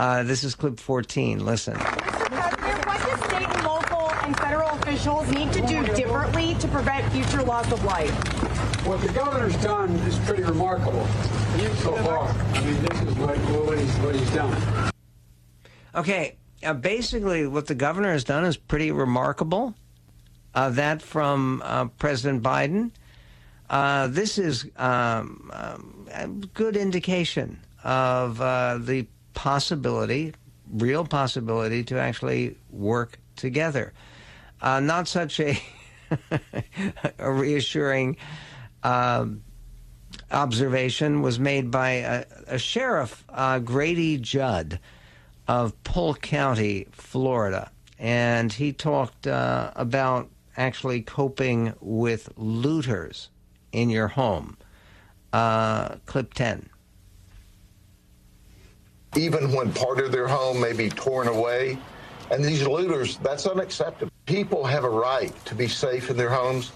Uh, 0.01 0.24
this 0.24 0.43
is 0.43 0.55
clip 0.55 0.79
14. 0.79 1.46
Listen. 1.46 1.75
Mr. 1.75 2.27
President, 2.27 2.88
what 2.88 3.05
do 3.05 3.27
state 3.27 3.48
and 3.48 3.63
local 3.63 4.10
and 4.25 4.36
federal 4.36 4.70
officials 4.79 5.29
need 5.29 5.53
to 5.53 5.62
do 5.67 5.86
differently 5.93 6.55
to 6.55 6.67
prevent 6.70 7.13
future 7.13 7.43
loss 7.43 7.72
of 7.72 7.84
life? 7.84 8.10
What 8.88 9.00
the 9.01 9.10
governor's 9.10 9.55
done 9.58 9.91
is 9.91 10.17
pretty 10.17 10.41
remarkable 10.41 11.05
so 11.75 11.96
far. 11.98 12.27
I 12.29 12.65
mean, 12.65 12.81
this 12.81 13.01
is 13.03 13.13
what, 13.13 13.38
what, 13.38 13.77
he's, 13.77 13.96
what 13.98 14.15
he's 14.15 14.34
done. 14.34 14.91
Okay, 15.93 16.36
uh, 16.63 16.74
basically, 16.74 17.46
what 17.46 17.67
the 17.67 17.75
governor 17.75 18.12
has 18.12 18.24
done 18.24 18.43
is 18.43 18.58
pretty 18.58 18.91
remarkable. 18.91 19.75
Uh, 20.55 20.72
that 20.72 21.03
from 21.03 21.62
uh, 21.63 21.86
President 22.00 22.41
Biden. 22.41 22.89
Uh, 23.70 24.08
this 24.08 24.39
is 24.39 24.67
um, 24.77 25.51
um, 25.53 26.08
a 26.12 26.27
good 26.27 26.75
indication 26.75 27.60
of 27.84 28.41
uh, 28.41 28.79
the 28.79 29.05
possibility, 29.33 30.33
real 30.71 31.05
possibility, 31.05 31.83
to 31.85 32.00
actually 32.00 32.57
work 32.69 33.19
together. 33.35 33.93
Uh, 34.61 34.79
not 34.79 35.07
such 35.07 35.39
a, 35.39 35.61
a 37.19 37.31
reassuring 37.31 38.17
um, 38.83 39.43
observation 40.31 41.21
was 41.21 41.39
made 41.39 41.71
by 41.71 41.89
a, 41.91 42.25
a 42.47 42.57
sheriff, 42.57 43.23
uh, 43.29 43.59
Grady 43.59 44.17
Judd 44.17 44.79
of 45.47 45.81
Polk 45.83 46.21
County, 46.21 46.88
Florida. 46.91 47.71
And 48.00 48.51
he 48.51 48.73
talked 48.73 49.27
uh, 49.27 49.71
about 49.75 50.29
actually 50.57 51.01
coping 51.01 51.73
with 51.79 52.29
looters 52.35 53.29
in 53.71 53.89
your 53.89 54.07
home. 54.07 54.57
Uh, 55.31 55.95
clip 56.05 56.33
10 56.33 56.71
even 59.15 59.51
when 59.51 59.74
part 59.74 60.00
of 60.00 60.12
their 60.12 60.27
home 60.27 60.60
may 60.60 60.74
be 60.74 60.89
torn 60.89 61.27
away. 61.27 61.77
And 62.32 62.44
these 62.44 62.65
looters, 62.65 63.18
that's 63.18 63.46
unacceptable. 63.46 64.12
People 64.25 64.63
have 64.63 64.86
a 64.86 64.89
right 64.89 65.34
to 65.46 65.56
be 65.56 65.68
safe 65.68 66.10
in 66.10 66.15
their 66.15 66.30
homes. 66.30 66.72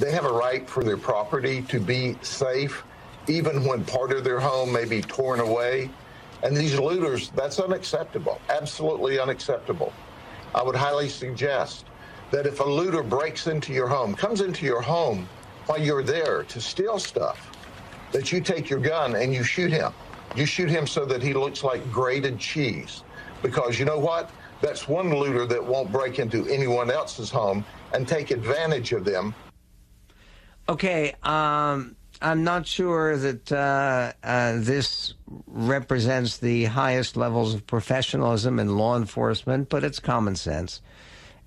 They 0.00 0.10
have 0.10 0.24
a 0.24 0.32
right 0.32 0.68
for 0.68 0.82
their 0.82 0.96
property 0.96 1.62
to 1.62 1.78
be 1.78 2.16
safe, 2.22 2.82
even 3.28 3.64
when 3.64 3.84
part 3.84 4.12
of 4.12 4.24
their 4.24 4.40
home 4.40 4.72
may 4.72 4.84
be 4.84 5.00
torn 5.00 5.40
away. 5.40 5.90
And 6.42 6.56
these 6.56 6.78
looters, 6.78 7.30
that's 7.30 7.60
unacceptable, 7.60 8.40
absolutely 8.50 9.18
unacceptable. 9.18 9.92
I 10.54 10.62
would 10.62 10.76
highly 10.76 11.08
suggest 11.08 11.86
that 12.30 12.46
if 12.46 12.60
a 12.60 12.64
looter 12.64 13.02
breaks 13.02 13.46
into 13.46 13.72
your 13.72 13.86
home, 13.86 14.14
comes 14.14 14.40
into 14.40 14.66
your 14.66 14.82
home 14.82 15.28
while 15.66 15.80
you're 15.80 16.02
there 16.02 16.42
to 16.44 16.60
steal 16.60 16.98
stuff, 16.98 17.50
that 18.12 18.32
you 18.32 18.40
take 18.40 18.68
your 18.68 18.80
gun 18.80 19.14
and 19.14 19.32
you 19.32 19.44
shoot 19.44 19.70
him. 19.70 19.92
You 20.34 20.46
shoot 20.46 20.68
him 20.68 20.86
so 20.86 21.04
that 21.06 21.22
he 21.22 21.32
looks 21.34 21.62
like 21.62 21.90
grated 21.92 22.38
cheese. 22.38 23.02
Because 23.42 23.78
you 23.78 23.84
know 23.84 23.98
what? 23.98 24.30
That's 24.60 24.88
one 24.88 25.14
looter 25.14 25.46
that 25.46 25.64
won't 25.64 25.92
break 25.92 26.18
into 26.18 26.46
anyone 26.48 26.90
else's 26.90 27.30
home 27.30 27.64
and 27.92 28.08
take 28.08 28.30
advantage 28.30 28.92
of 28.92 29.04
them. 29.04 29.34
Okay, 30.68 31.14
um, 31.22 31.94
I'm 32.20 32.42
not 32.42 32.66
sure 32.66 33.16
that 33.16 33.52
uh, 33.52 34.12
uh, 34.24 34.54
this 34.56 35.14
represents 35.46 36.38
the 36.38 36.64
highest 36.64 37.16
levels 37.16 37.54
of 37.54 37.66
professionalism 37.66 38.58
in 38.58 38.76
law 38.76 38.96
enforcement, 38.96 39.68
but 39.68 39.84
it's 39.84 40.00
common 40.00 40.34
sense. 40.34 40.80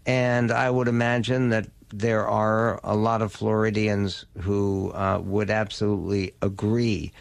And 0.05 0.51
I 0.51 0.69
would 0.69 0.87
imagine 0.87 1.49
that 1.49 1.67
there 1.89 2.27
are 2.27 2.79
a 2.83 2.95
lot 2.95 3.21
of 3.21 3.33
Floridians 3.33 4.25
who 4.41 4.91
uh, 4.91 5.19
would 5.23 5.49
absolutely 5.49 6.33
agree 6.41 7.11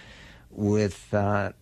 with 0.59 1.15
uh, 1.15 1.53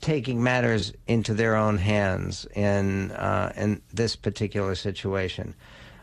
taking 0.00 0.40
matters 0.40 0.92
into 1.08 1.34
their 1.34 1.56
own 1.56 1.76
hands 1.76 2.46
in 2.54 3.10
uh, 3.10 3.52
in 3.56 3.82
this 3.92 4.14
particular 4.14 4.76
situation. 4.76 5.54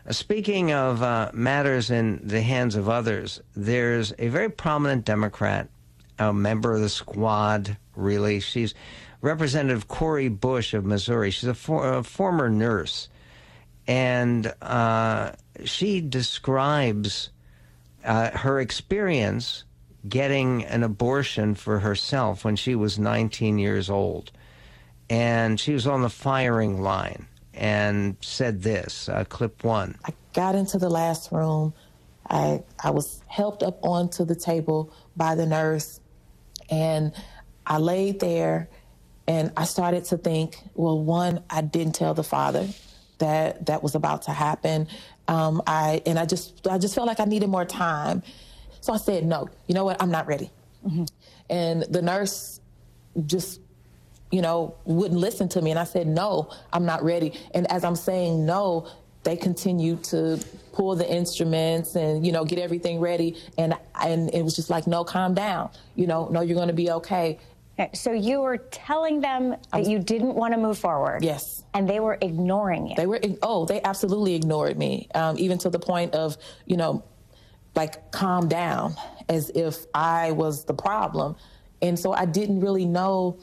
Uh, 0.06 0.12
speaking 0.12 0.74
of 0.74 1.02
uh, 1.02 1.32
matters 1.34 1.90
in 1.90 2.20
the 2.22 2.42
hands 2.42 2.76
of 2.76 2.90
others, 2.90 3.42
there's 3.56 4.14
a 4.20 4.28
very 4.28 4.50
prominent 4.50 5.06
Democrat, 5.06 5.70
a 6.20 6.34
member 6.34 6.74
of 6.74 6.82
the 6.82 6.90
squad. 6.90 7.78
Really, 7.96 8.42
she's 8.42 8.76
Representative 9.22 9.88
Cori 9.88 10.28
Bush 10.28 10.74
of 10.74 10.86
Missouri. 10.86 11.32
She's 11.32 11.50
a, 11.50 11.56
for, 11.56 11.94
a 11.94 12.04
former 12.04 12.50
nurse, 12.50 13.08
and 13.88 14.54
uh, 14.62 15.32
she 15.64 16.02
describes 16.02 17.30
uh, 18.04 18.32
her 18.32 18.60
experience 18.60 19.64
getting 20.08 20.64
an 20.66 20.84
abortion 20.84 21.56
for 21.56 21.80
herself 21.80 22.46
when 22.46 22.56
she 22.56 22.76
was 22.76 23.00
19 23.00 23.58
years 23.58 23.90
old. 23.90 24.32
And 25.10 25.60
she 25.60 25.74
was 25.74 25.88
on 25.88 26.02
the 26.02 26.10
firing 26.10 26.82
line 26.82 27.28
and 27.54 28.18
said 28.22 28.62
this 28.62 29.10
uh, 29.10 29.24
clip 29.26 29.64
one. 29.64 29.98
I 30.06 30.14
got 30.34 30.56
into 30.56 30.78
the 30.78 30.90
last 30.90 31.32
room. 31.32 31.74
I, 32.30 32.64
I 32.84 32.92
was 32.92 33.22
helped 33.28 33.64
up 33.64 33.80
onto 33.84 34.26
the 34.26 34.36
table 34.36 34.94
by 35.16 35.36
the 35.36 35.46
nurse. 35.46 36.00
And 36.70 37.14
I 37.66 37.78
laid 37.78 38.20
there 38.20 38.70
and 39.28 39.52
I 39.58 39.66
started 39.66 40.06
to 40.06 40.18
think, 40.18 40.58
well, 40.74 41.00
one, 41.00 41.44
I 41.50 41.62
didn't 41.62 41.96
tell 41.96 42.14
the 42.14 42.24
father 42.24 42.68
that 43.20 43.66
that 43.66 43.84
was 43.84 43.96
about 43.96 44.24
to 44.24 44.32
happen. 44.32 44.88
Um, 45.28 45.62
I 45.68 46.02
and 46.06 46.18
I 46.18 46.26
just 46.26 46.66
I 46.68 46.78
just 46.78 46.96
felt 46.96 47.08
like 47.08 47.20
I 47.20 47.26
needed 47.26 47.50
more 47.50 47.66
time. 47.66 48.24
So 48.88 48.94
I 48.94 48.98
said, 48.98 49.26
no, 49.26 49.50
you 49.68 49.76
know 49.76 49.84
what? 49.84 50.02
I'm 50.02 50.12
not 50.12 50.28
ready. 50.28 50.50
Mm-hmm. 50.88 51.04
And 51.50 51.84
the 51.90 52.02
nurse 52.02 52.62
just, 53.26 53.60
you 54.32 54.42
know, 54.42 54.76
wouldn't 54.86 55.20
listen 55.20 55.50
to 55.50 55.62
me. 55.62 55.72
And 55.72 55.80
I 55.80 55.84
said, 55.84 56.08
no, 56.08 56.52
I'm 56.72 56.86
not 56.86 57.04
ready. 57.04 57.34
And 57.54 57.70
as 57.70 57.84
I'm 57.84 57.98
saying 57.98 58.46
no, 58.46 58.88
they 59.24 59.36
continue 59.36 59.98
to 59.98 60.40
pull 60.72 60.96
the 60.96 61.12
instruments 61.12 61.96
and 61.96 62.26
you 62.26 62.32
know 62.32 62.46
get 62.46 62.60
everything 62.60 63.02
ready 63.02 63.36
and 63.58 63.74
and 64.02 64.34
it 64.34 64.42
was 64.42 64.56
just 64.56 64.70
like 64.70 64.88
no 64.88 65.04
calm 65.04 65.34
down 65.34 65.70
you 65.96 66.08
know 66.08 66.30
no 66.30 66.40
you're 66.40 66.56
going 66.56 66.70
to 66.70 66.74
be 66.74 66.92
okay 66.92 67.38
so 67.94 68.14
you 68.14 68.40
were 68.40 68.58
telling 68.58 69.20
them 69.20 69.56
that 69.74 69.86
you 69.86 70.00
didn't 70.00 70.36
want 70.36 70.54
to 70.54 70.58
move 70.58 70.78
forward 70.78 71.22
yes 71.24 71.64
and 71.74 71.90
they 71.90 72.00
were 72.00 72.18
ignoring 72.22 72.88
you 72.88 72.96
they 72.96 73.08
were 73.08 73.20
oh 73.42 73.66
they 73.66 73.82
absolutely 73.82 74.34
ignored 74.34 74.78
me 74.78 75.10
um, 75.14 75.36
even 75.38 75.58
to 75.58 75.70
the 75.70 75.80
point 75.80 76.14
of 76.14 76.38
you 76.66 76.78
know 76.78 77.04
like 77.78 78.12
calm 78.12 78.48
down 78.48 78.96
as 79.30 79.52
if 79.52 79.86
I 79.94 80.32
was 80.32 80.66
the 80.66 80.74
problem. 80.74 81.36
And 81.80 81.98
so 81.98 82.12
I 82.12 82.26
didn't 82.26 82.60
really 82.60 82.86
know, 82.86 83.38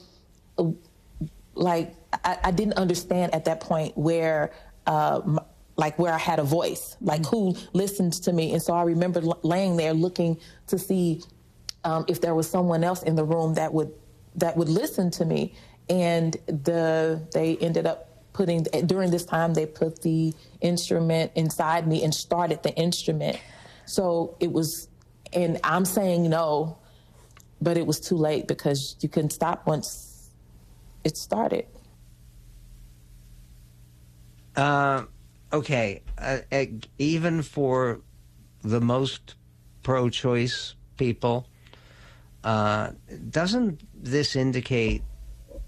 like, 1.54 1.94
I, 2.12 2.38
I 2.48 2.50
didn't 2.50 2.74
understand 2.74 3.32
at 3.32 3.44
that 3.44 3.60
point 3.60 3.96
where, 3.96 4.52
uh, 4.88 5.20
like, 5.76 6.00
where 6.00 6.12
I 6.12 6.18
had 6.18 6.40
a 6.40 6.42
voice, 6.42 6.96
like 7.00 7.24
who 7.26 7.54
listened 7.72 8.14
to 8.24 8.32
me. 8.32 8.52
And 8.52 8.60
so 8.60 8.74
I 8.74 8.82
remember 8.82 9.20
laying 9.42 9.76
there 9.76 9.94
looking 9.94 10.40
to 10.66 10.78
see 10.78 11.22
um, 11.84 12.04
if 12.08 12.20
there 12.20 12.34
was 12.34 12.50
someone 12.50 12.82
else 12.82 13.04
in 13.04 13.14
the 13.14 13.24
room 13.24 13.54
that 13.54 13.72
would 13.72 13.92
that 14.36 14.56
would 14.56 14.68
listen 14.68 15.12
to 15.12 15.24
me. 15.24 15.54
And 15.88 16.32
the 16.46 17.22
they 17.32 17.56
ended 17.58 17.86
up 17.86 17.98
putting 18.32 18.64
during 18.86 19.10
this 19.10 19.24
time 19.24 19.54
they 19.54 19.66
put 19.66 20.02
the 20.02 20.34
instrument 20.60 21.30
inside 21.36 21.86
me 21.86 22.02
and 22.02 22.12
started 22.12 22.62
the 22.62 22.74
instrument 22.74 23.38
so 23.86 24.36
it 24.40 24.52
was, 24.52 24.88
and 25.32 25.58
I'm 25.64 25.84
saying 25.84 26.28
no, 26.28 26.78
but 27.60 27.76
it 27.76 27.86
was 27.86 28.00
too 28.00 28.16
late 28.16 28.46
because 28.46 28.96
you 29.00 29.08
couldn't 29.08 29.30
stop 29.30 29.66
once 29.66 30.30
it 31.04 31.16
started. 31.16 31.66
Uh, 34.56 35.04
okay, 35.52 36.02
uh, 36.18 36.38
uh, 36.52 36.64
even 36.98 37.42
for 37.42 38.00
the 38.62 38.80
most 38.80 39.34
pro-choice 39.82 40.74
people, 40.96 41.48
uh, 42.44 42.90
doesn't 43.30 43.82
this 43.94 44.36
indicate 44.36 45.02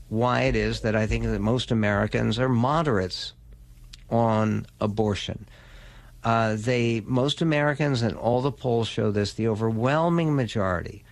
why 0.09 0.43
it 0.43 0.55
is 0.55 0.81
that 0.83 0.95
I 0.95 1.07
think 1.07 1.25
that 1.25 1.41
most 1.41 1.71
Americans 1.71 2.39
are 2.39 2.49
moderates 2.49 3.33
on 4.09 4.67
abortion? 4.81 5.47
Uh, 6.27 6.57
they 6.59 7.01
most 7.07 7.41
Americans 7.41 8.03
and 8.03 8.17
all 8.17 8.41
the 8.41 8.51
polls 8.51 8.89
show 8.89 9.13
this. 9.13 9.35
The 9.35 9.47
overwhelming 9.47 10.35
majority 10.35 11.05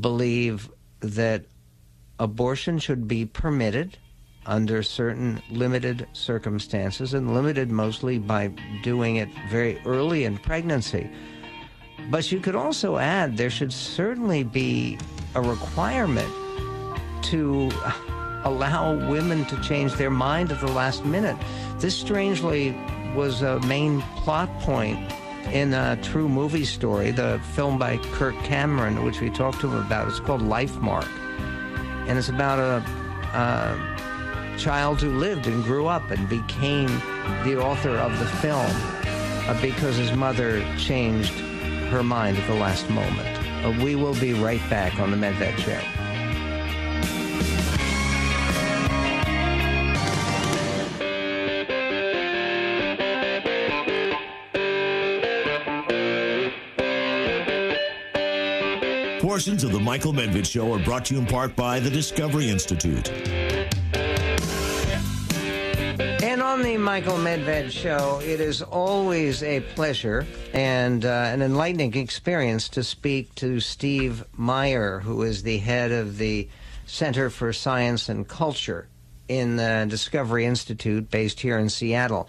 believe 0.00 0.70
that 1.00 1.44
abortion 2.18 2.78
should 2.78 3.06
be 3.06 3.26
permitted 3.26 3.98
under 4.46 4.82
certain 4.82 5.42
limited 5.50 6.08
circumstances, 6.14 7.12
and 7.12 7.34
limited 7.34 7.70
mostly 7.70 8.18
by 8.18 8.50
doing 8.82 9.16
it 9.16 9.28
very 9.50 9.78
early 9.84 10.24
in 10.24 10.38
pregnancy. 10.38 11.10
But 12.08 12.32
you 12.32 12.40
could 12.40 12.56
also 12.56 12.96
add 12.96 13.36
there 13.36 13.50
should 13.50 13.74
certainly 13.74 14.42
be 14.42 14.98
a 15.34 15.42
requirement 15.42 16.32
to 17.24 17.70
allow 18.44 18.94
women 19.10 19.44
to 19.46 19.60
change 19.60 19.92
their 19.96 20.08
mind 20.08 20.50
at 20.50 20.60
the 20.60 20.72
last 20.72 21.04
minute. 21.04 21.36
This 21.78 21.94
strangely 21.94 22.74
was 23.16 23.40
a 23.40 23.58
main 23.60 24.02
plot 24.18 24.50
point 24.60 24.98
in 25.50 25.72
a 25.72 25.98
true 26.02 26.28
movie 26.28 26.66
story, 26.66 27.10
the 27.10 27.40
film 27.54 27.78
by 27.78 27.96
Kirk 28.12 28.34
Cameron, 28.44 29.04
which 29.04 29.22
we 29.22 29.30
talked 29.30 29.60
to 29.62 29.68
him 29.68 29.86
about. 29.86 30.06
It's 30.06 30.20
called 30.20 30.42
Lifemark. 30.42 31.08
And 32.06 32.18
it's 32.18 32.28
about 32.28 32.58
a, 32.58 32.84
a 33.36 34.58
child 34.58 35.00
who 35.00 35.10
lived 35.10 35.46
and 35.46 35.64
grew 35.64 35.86
up 35.86 36.10
and 36.10 36.28
became 36.28 36.88
the 37.44 37.58
author 37.58 37.96
of 37.96 38.18
the 38.18 38.26
film 38.26 38.70
uh, 39.48 39.58
because 39.62 39.96
his 39.96 40.12
mother 40.12 40.62
changed 40.76 41.32
her 41.90 42.02
mind 42.02 42.36
at 42.36 42.46
the 42.46 42.54
last 42.54 42.88
moment. 42.90 43.82
We 43.82 43.96
will 43.96 44.14
be 44.14 44.34
right 44.34 44.62
back 44.68 45.00
on 45.00 45.10
the 45.10 45.16
Medved 45.16 45.58
Show. 45.58 45.95
Portions 59.36 59.64
of 59.64 59.72
the 59.72 59.78
Michael 59.80 60.14
Medved 60.14 60.46
Show 60.46 60.72
are 60.72 60.78
brought 60.78 61.04
to 61.04 61.14
you 61.14 61.20
in 61.20 61.26
part 61.26 61.54
by 61.54 61.78
the 61.78 61.90
Discovery 61.90 62.48
Institute. 62.48 63.10
And 66.22 66.40
on 66.40 66.62
the 66.62 66.78
Michael 66.78 67.18
Medved 67.18 67.70
Show, 67.70 68.18
it 68.24 68.40
is 68.40 68.62
always 68.62 69.42
a 69.42 69.60
pleasure 69.60 70.26
and 70.54 71.04
uh, 71.04 71.08
an 71.34 71.42
enlightening 71.42 71.94
experience 71.98 72.70
to 72.70 72.82
speak 72.82 73.34
to 73.34 73.60
Steve 73.60 74.24
Meyer, 74.32 75.00
who 75.00 75.20
is 75.20 75.42
the 75.42 75.58
head 75.58 75.92
of 75.92 76.16
the 76.16 76.48
Center 76.86 77.28
for 77.28 77.52
Science 77.52 78.08
and 78.08 78.26
Culture 78.26 78.88
in 79.28 79.56
the 79.56 79.84
Discovery 79.86 80.46
Institute 80.46 81.10
based 81.10 81.40
here 81.40 81.58
in 81.58 81.68
Seattle. 81.68 82.26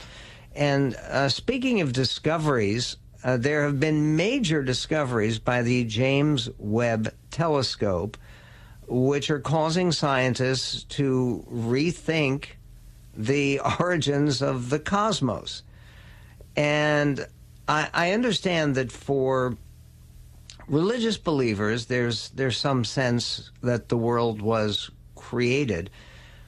And 0.54 0.93
uh, 0.96 1.30
speaking 1.30 1.80
of 1.80 1.93
discoveries, 1.93 2.98
uh, 3.27 3.35
there 3.35 3.63
have 3.63 3.77
been 3.77 4.15
major 4.15 4.63
discoveries 4.63 5.37
by 5.37 5.61
the 5.61 5.83
James 5.83 6.49
Webb 6.57 7.13
Telescope, 7.29 8.15
which 8.87 9.29
are 9.29 9.41
causing 9.41 9.91
scientists 9.91 10.85
to 10.85 11.45
rethink 11.51 12.51
the 13.13 13.59
origins 13.81 14.41
of 14.41 14.69
the 14.69 14.79
cosmos. 14.79 15.63
And 16.55 17.27
I, 17.67 17.89
I 17.93 18.11
understand 18.13 18.75
that 18.75 18.93
for 18.93 19.57
religious 20.69 21.17
believers, 21.17 21.87
there's 21.87 22.29
there's 22.29 22.57
some 22.57 22.85
sense 22.85 23.51
that 23.61 23.89
the 23.89 23.97
world 23.97 24.41
was 24.41 24.89
created. 25.15 25.89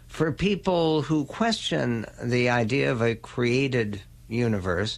For 0.07 0.31
people 0.31 1.01
who 1.01 1.25
question 1.25 2.05
the 2.23 2.49
idea 2.49 2.89
of 2.89 3.01
a 3.01 3.15
created 3.15 4.01
universe, 4.29 4.97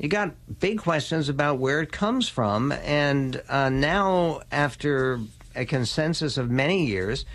you 0.00 0.08
got 0.08 0.32
big 0.60 0.78
questions 0.78 1.28
about 1.28 1.58
where 1.58 1.82
it 1.82 1.92
comes 1.92 2.26
from. 2.26 2.72
And 2.72 3.40
uh, 3.50 3.68
now, 3.68 4.40
after 4.50 5.20
a 5.54 5.66
consensus 5.66 6.38
of 6.38 6.50
many 6.50 6.86
years, 6.86 7.26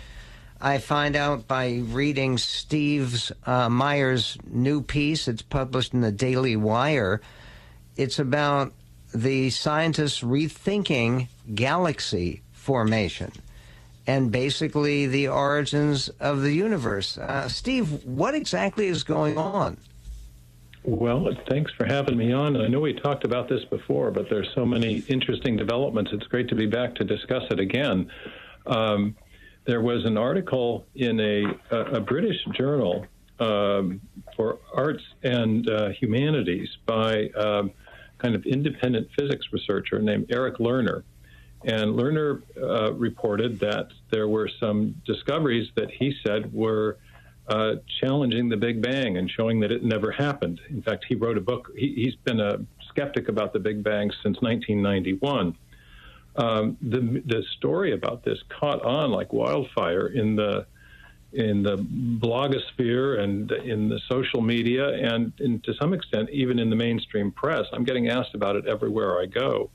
I 0.60 0.78
find 0.78 1.14
out 1.14 1.46
by 1.46 1.82
reading 1.84 2.38
Steve's 2.38 3.30
uh, 3.46 3.68
Meyer's 3.68 4.36
new 4.50 4.82
piece. 4.82 5.28
It's 5.28 5.42
published 5.42 5.94
in 5.94 6.00
the 6.00 6.10
Daily 6.10 6.56
Wire. 6.56 7.20
It's 7.96 8.18
about 8.18 8.72
the 9.14 9.50
scientists 9.50 10.22
rethinking 10.22 11.28
galaxy 11.54 12.42
formation 12.52 13.30
and 14.08 14.32
basically 14.32 15.06
the 15.06 15.28
origins 15.28 16.08
of 16.18 16.42
the 16.42 16.52
universe. 16.52 17.16
Uh, 17.16 17.48
Steve, 17.48 18.04
what 18.04 18.34
exactly 18.34 18.88
is 18.88 19.04
going 19.04 19.38
on? 19.38 19.76
Well, 20.88 21.28
thanks 21.48 21.72
for 21.72 21.84
having 21.84 22.16
me 22.16 22.32
on. 22.32 22.56
I 22.56 22.68
know 22.68 22.78
we 22.78 22.92
talked 22.92 23.24
about 23.24 23.48
this 23.48 23.64
before, 23.64 24.12
but 24.12 24.30
there's 24.30 24.48
so 24.54 24.64
many 24.64 24.98
interesting 25.08 25.56
developments. 25.56 26.12
It's 26.14 26.28
great 26.28 26.48
to 26.50 26.54
be 26.54 26.66
back 26.66 26.94
to 26.94 27.04
discuss 27.04 27.42
it 27.50 27.58
again. 27.58 28.08
Um, 28.66 29.16
there 29.64 29.80
was 29.80 30.04
an 30.04 30.16
article 30.16 30.86
in 30.94 31.18
a, 31.18 31.42
a, 31.72 31.96
a 31.96 32.00
British 32.00 32.36
journal 32.52 33.04
um, 33.40 34.00
for 34.36 34.60
arts 34.72 35.02
and 35.24 35.68
uh, 35.68 35.88
humanities 35.88 36.68
by 36.86 37.30
um, 37.30 37.72
kind 38.18 38.36
of 38.36 38.46
independent 38.46 39.08
physics 39.18 39.44
researcher 39.50 39.98
named 39.98 40.26
Eric 40.30 40.58
Lerner. 40.58 41.02
And 41.64 41.96
Lerner 41.98 42.42
uh, 42.62 42.92
reported 42.92 43.58
that 43.58 43.88
there 44.12 44.28
were 44.28 44.48
some 44.60 44.94
discoveries 45.04 45.68
that 45.74 45.90
he 45.90 46.14
said 46.24 46.52
were 46.52 46.98
uh, 47.48 47.76
challenging 48.00 48.48
the 48.48 48.56
Big 48.56 48.82
Bang 48.82 49.18
and 49.18 49.30
showing 49.30 49.60
that 49.60 49.70
it 49.70 49.84
never 49.84 50.10
happened. 50.10 50.60
In 50.70 50.82
fact, 50.82 51.04
he 51.08 51.14
wrote 51.14 51.38
a 51.38 51.40
book. 51.40 51.70
He, 51.76 52.04
has 52.04 52.14
been 52.24 52.40
a 52.40 52.58
skeptic 52.88 53.28
about 53.28 53.52
the 53.52 53.60
Big 53.60 53.84
Bang 53.84 54.10
since 54.22 54.40
1991. 54.40 55.56
Um, 56.36 56.76
the 56.82 57.22
the 57.24 57.42
story 57.56 57.92
about 57.92 58.22
this 58.22 58.38
caught 58.48 58.82
on 58.82 59.10
like 59.10 59.32
wildfire 59.32 60.08
in 60.08 60.36
the 60.36 60.66
in 61.32 61.62
the 61.62 61.76
blogosphere 61.76 63.20
and 63.20 63.50
in 63.50 63.88
the 63.88 64.00
social 64.08 64.40
media 64.40 64.88
and 64.94 65.32
to 65.64 65.74
some 65.74 65.92
extent 65.92 66.30
even 66.30 66.58
in 66.58 66.70
the 66.70 66.76
mainstream 66.76 67.30
press. 67.30 67.66
I'm 67.72 67.84
getting 67.84 68.08
asked 68.08 68.34
about 68.34 68.56
it 68.56 68.66
everywhere 68.66 69.20
I 69.20 69.26
go. 69.26 69.70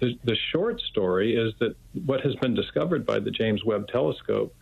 The, 0.00 0.18
the 0.24 0.36
short 0.50 0.80
story 0.80 1.36
is 1.36 1.54
that 1.60 1.76
what 2.06 2.20
has 2.22 2.34
been 2.36 2.54
discovered 2.54 3.06
by 3.06 3.20
the 3.20 3.30
James 3.30 3.64
Webb 3.64 3.88
Telescope 3.88 4.54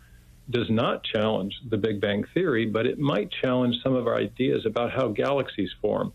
does 0.50 0.68
not 0.68 1.04
challenge 1.04 1.54
the 1.70 1.76
Big 1.76 2.00
Bang 2.00 2.24
Theory, 2.34 2.66
but 2.66 2.86
it 2.86 2.98
might 2.98 3.30
challenge 3.42 3.76
some 3.82 3.94
of 3.94 4.06
our 4.06 4.16
ideas 4.16 4.66
about 4.66 4.92
how 4.92 5.08
galaxies 5.08 5.70
form. 5.80 6.12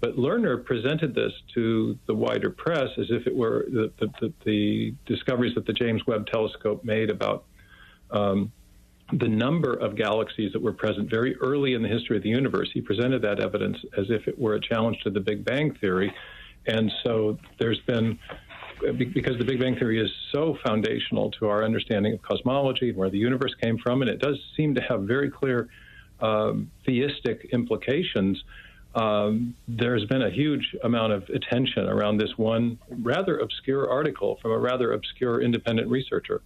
But 0.00 0.16
Lerner 0.16 0.62
presented 0.62 1.14
this 1.14 1.32
to 1.54 1.98
the 2.06 2.14
wider 2.14 2.50
press 2.50 2.88
as 2.98 3.06
if 3.10 3.26
it 3.26 3.34
were 3.34 3.66
the, 3.70 3.92
the, 3.98 4.32
the, 4.44 4.94
discoveries 5.06 5.54
that 5.54 5.66
the 5.66 5.72
James 5.72 6.02
Webb 6.06 6.26
Telescope 6.26 6.84
made 6.84 7.08
about 7.08 7.44
um, 8.10 8.52
the 9.12 9.28
number 9.28 9.72
of 9.72 9.96
galaxies 9.96 10.52
that 10.52 10.60
were 10.60 10.72
present 10.72 11.08
very 11.08 11.36
early 11.36 11.74
in 11.74 11.82
the 11.82 11.88
history 11.88 12.16
of 12.16 12.22
the 12.22 12.28
universe. 12.28 12.68
He 12.74 12.80
presented 12.80 13.22
that 13.22 13.40
evidence 13.40 13.78
as 13.96 14.06
if 14.10 14.28
it 14.28 14.38
were 14.38 14.54
a 14.54 14.60
challenge 14.60 14.98
to 15.04 15.10
the 15.10 15.20
Big 15.20 15.44
Bang 15.44 15.74
Theory. 15.80 16.12
And 16.66 16.90
so 17.02 17.38
there's 17.58 17.80
been 17.80 18.18
because 18.92 19.38
the 19.38 19.44
Big 19.44 19.60
Bang 19.60 19.76
Theory 19.76 20.00
is 20.00 20.10
so 20.32 20.56
foundational 20.64 21.30
to 21.32 21.48
our 21.48 21.64
understanding 21.64 22.14
of 22.14 22.22
cosmology 22.22 22.90
and 22.90 22.98
where 22.98 23.10
the 23.10 23.18
universe 23.18 23.54
came 23.60 23.78
from, 23.78 24.02
and 24.02 24.10
it 24.10 24.20
does 24.20 24.38
seem 24.56 24.74
to 24.74 24.80
have 24.82 25.02
very 25.02 25.30
clear 25.30 25.68
um, 26.20 26.70
theistic 26.84 27.48
implications. 27.52 28.42
Um, 28.94 29.54
there's 29.66 30.04
been 30.04 30.22
a 30.22 30.30
huge 30.30 30.76
amount 30.84 31.12
of 31.12 31.28
attention 31.30 31.88
around 31.88 32.18
this 32.18 32.38
one 32.38 32.78
rather 32.88 33.38
obscure 33.38 33.90
article 33.90 34.38
from 34.40 34.52
a 34.52 34.58
rather 34.58 34.92
obscure 34.92 35.42
independent 35.42 35.88
researcher. 35.88 36.42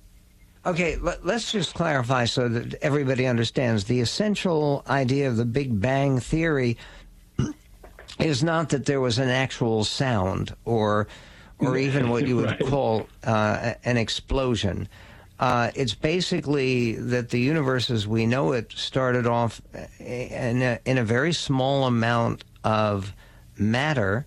Okay, 0.66 0.96
let, 0.96 1.24
us 1.24 1.52
just 1.52 1.74
clarify 1.74 2.24
so 2.24 2.48
that 2.48 2.74
everybody 2.82 3.26
understands. 3.26 3.84
The 3.84 4.00
essential 4.00 4.82
idea 4.88 5.28
of 5.28 5.36
the 5.36 5.44
Big 5.44 5.80
Bang 5.80 6.20
Theory 6.20 6.76
is 8.18 8.42
not 8.42 8.70
that 8.70 8.86
there 8.86 9.00
was 9.00 9.18
an 9.18 9.28
actual 9.28 9.84
sound 9.84 10.54
or 10.64 11.06
or 11.60 11.76
even 11.76 12.08
what 12.10 12.26
you 12.26 12.36
would 12.36 12.46
right. 12.46 12.66
call 12.66 13.08
uh, 13.24 13.74
an 13.84 13.96
explosion. 13.96 14.88
Uh, 15.40 15.70
it's 15.74 15.94
basically 15.94 16.94
that 16.94 17.30
the 17.30 17.38
universe 17.38 17.90
as 17.90 18.08
we 18.08 18.26
know 18.26 18.52
it 18.52 18.72
started 18.72 19.26
off 19.26 19.60
in 20.00 20.62
a, 20.62 20.78
in 20.84 20.98
a 20.98 21.04
very 21.04 21.32
small 21.32 21.84
amount 21.84 22.42
of 22.64 23.14
matter 23.56 24.26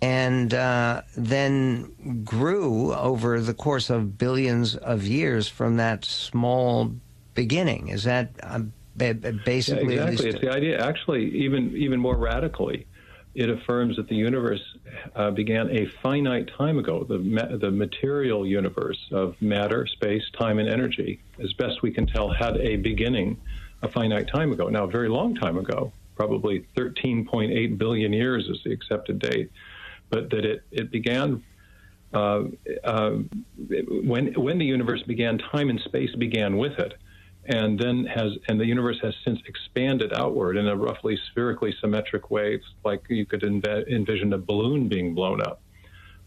and 0.00 0.54
uh, 0.54 1.02
then 1.16 2.22
grew 2.24 2.94
over 2.94 3.40
the 3.40 3.54
course 3.54 3.90
of 3.90 4.16
billions 4.16 4.76
of 4.76 5.02
years 5.04 5.48
from 5.48 5.76
that 5.76 6.04
small 6.04 6.92
beginning. 7.34 7.88
Is 7.88 8.04
that 8.04 8.30
uh, 8.42 8.60
basically 8.96 9.96
yeah, 9.96 10.06
exactly? 10.06 10.30
It's 10.30 10.40
the 10.40 10.52
idea, 10.52 10.80
actually, 10.80 11.30
even 11.34 11.76
even 11.76 11.98
more 11.98 12.16
radically 12.16 12.86
it 13.38 13.48
affirms 13.48 13.94
that 13.94 14.08
the 14.08 14.16
universe 14.16 14.60
uh, 15.14 15.30
began 15.30 15.70
a 15.70 15.86
finite 16.02 16.50
time 16.58 16.76
ago. 16.76 17.04
The, 17.04 17.18
ma- 17.18 17.56
the 17.56 17.70
material 17.70 18.44
universe 18.44 18.98
of 19.12 19.40
matter, 19.40 19.86
space, 19.86 20.24
time, 20.36 20.58
and 20.58 20.68
energy, 20.68 21.20
as 21.40 21.52
best 21.52 21.80
we 21.80 21.92
can 21.92 22.04
tell, 22.04 22.32
had 22.32 22.56
a 22.56 22.74
beginning 22.74 23.40
a 23.82 23.88
finite 23.88 24.26
time 24.26 24.50
ago. 24.50 24.68
Now, 24.68 24.84
a 24.84 24.90
very 24.90 25.08
long 25.08 25.36
time 25.36 25.56
ago, 25.56 25.92
probably 26.16 26.66
13.8 26.76 27.78
billion 27.78 28.12
years 28.12 28.48
is 28.48 28.58
the 28.64 28.72
accepted 28.72 29.20
date, 29.20 29.52
but 30.10 30.30
that 30.30 30.44
it, 30.44 30.62
it 30.72 30.90
began. 30.90 31.44
Uh, 32.12 32.44
uh, 32.82 33.18
when 34.02 34.32
when 34.32 34.58
the 34.58 34.64
universe 34.64 35.02
began, 35.02 35.38
time 35.38 35.68
and 35.68 35.78
space 35.82 36.12
began 36.16 36.56
with 36.56 36.76
it 36.78 36.94
and 37.48 37.78
then 37.78 38.04
has 38.04 38.32
and 38.46 38.60
the 38.60 38.66
universe 38.66 38.98
has 39.02 39.14
since 39.24 39.40
expanded 39.46 40.12
outward 40.12 40.56
in 40.56 40.68
a 40.68 40.76
roughly 40.76 41.18
spherically 41.30 41.74
symmetric 41.80 42.30
way, 42.30 42.60
like 42.84 43.02
you 43.08 43.24
could 43.24 43.40
env- 43.40 43.88
envision 43.88 44.32
a 44.34 44.38
balloon 44.38 44.86
being 44.86 45.14
blown 45.14 45.40
up. 45.40 45.60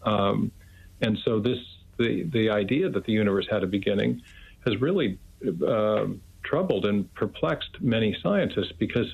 Um, 0.03 0.51
and 0.99 1.17
so 1.23 1.39
this 1.39 1.59
the 1.97 2.23
the 2.23 2.49
idea 2.49 2.89
that 2.89 3.05
the 3.05 3.13
universe 3.13 3.47
had 3.49 3.63
a 3.63 3.67
beginning 3.67 4.23
has 4.65 4.81
really 4.81 5.19
uh, 5.65 6.07
troubled 6.43 6.85
and 6.85 7.13
perplexed 7.13 7.79
many 7.79 8.17
scientists 8.21 8.71
because 8.79 9.07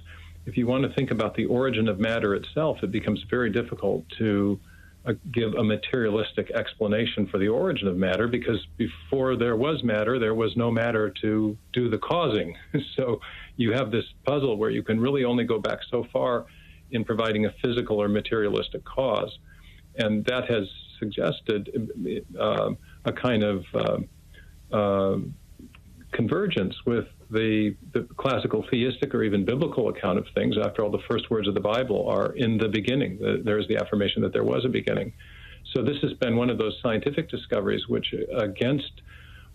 if 0.46 0.56
you 0.56 0.65
want 0.65 0.84
to 0.84 0.89
think 0.93 1.12
about 1.12 1.36
the 1.36 1.46
origin 1.46 1.89
of 1.89 2.00
matter 2.00 2.34
itself, 2.36 2.82
it 2.84 2.91
becomes 2.91 3.22
very 3.30 3.50
difficult 3.50 4.08
to 4.17 4.58
give 5.13 5.54
a 5.54 5.63
materialistic 5.63 6.52
explanation 6.52 7.28
for 7.28 7.38
the 7.38 7.48
origin 7.48 7.88
of 7.88 7.96
matter 7.96 8.28
because 8.28 8.65
before 8.78 9.36
there 9.36 9.56
was 9.56 9.84
matter, 9.84 10.20
there 10.20 10.36
was 10.36 10.56
no 10.58 10.72
matter 10.72 11.13
to 11.22 11.58
do 11.74 11.89
the 11.89 11.98
causing. 11.98 12.56
so 12.96 13.20
you 13.56 13.72
have 13.74 13.91
this 13.91 14.06
puzzle 14.26 14.58
where 14.58 14.70
you 14.70 14.84
can 14.84 15.00
really 15.00 15.24
only 15.24 15.43
go 15.43 15.60
back 15.60 15.80
so 15.89 16.06
far 16.12 16.46
in 16.91 17.04
providing 17.04 17.46
a 17.46 17.54
physical 17.63 18.02
or 18.02 18.08
materialistic 18.08 18.84
cause. 18.86 19.38
And 19.96 20.26
that 20.26 20.50
has 20.50 20.67
suggested 21.00 21.70
uh, 22.39 22.72
a 23.06 23.12
kind 23.12 23.43
of 23.43 23.65
uh, 23.74 24.76
uh, 24.76 25.17
convergence 26.18 26.76
with 26.88 27.06
the, 27.30 27.76
the 27.94 28.02
classical 28.18 28.66
theistic 28.72 29.14
or 29.14 29.22
even 29.22 29.46
biblical 29.46 29.90
account 29.90 30.18
of 30.18 30.26
things, 30.34 30.58
after 30.58 30.84
all, 30.84 30.90
the 30.90 31.04
first 31.08 31.30
words 31.30 31.48
of 31.48 31.54
the 31.54 31.62
Bible 31.62 32.10
are 32.10 32.34
in 32.36 32.58
the 32.58 32.68
beginning. 32.68 33.20
There's 33.46 33.68
the 33.68 33.78
affirmation 33.78 34.24
that 34.24 34.34
there 34.34 34.44
was 34.44 34.66
a 34.66 34.70
beginning. 34.70 35.14
So 35.76 35.84
this 35.84 35.98
has 36.02 36.14
been 36.14 36.36
one 36.36 36.50
of 36.50 36.58
those 36.58 36.76
scientific 36.82 37.30
discoveries 37.30 37.88
which, 37.88 38.16
against 38.36 39.04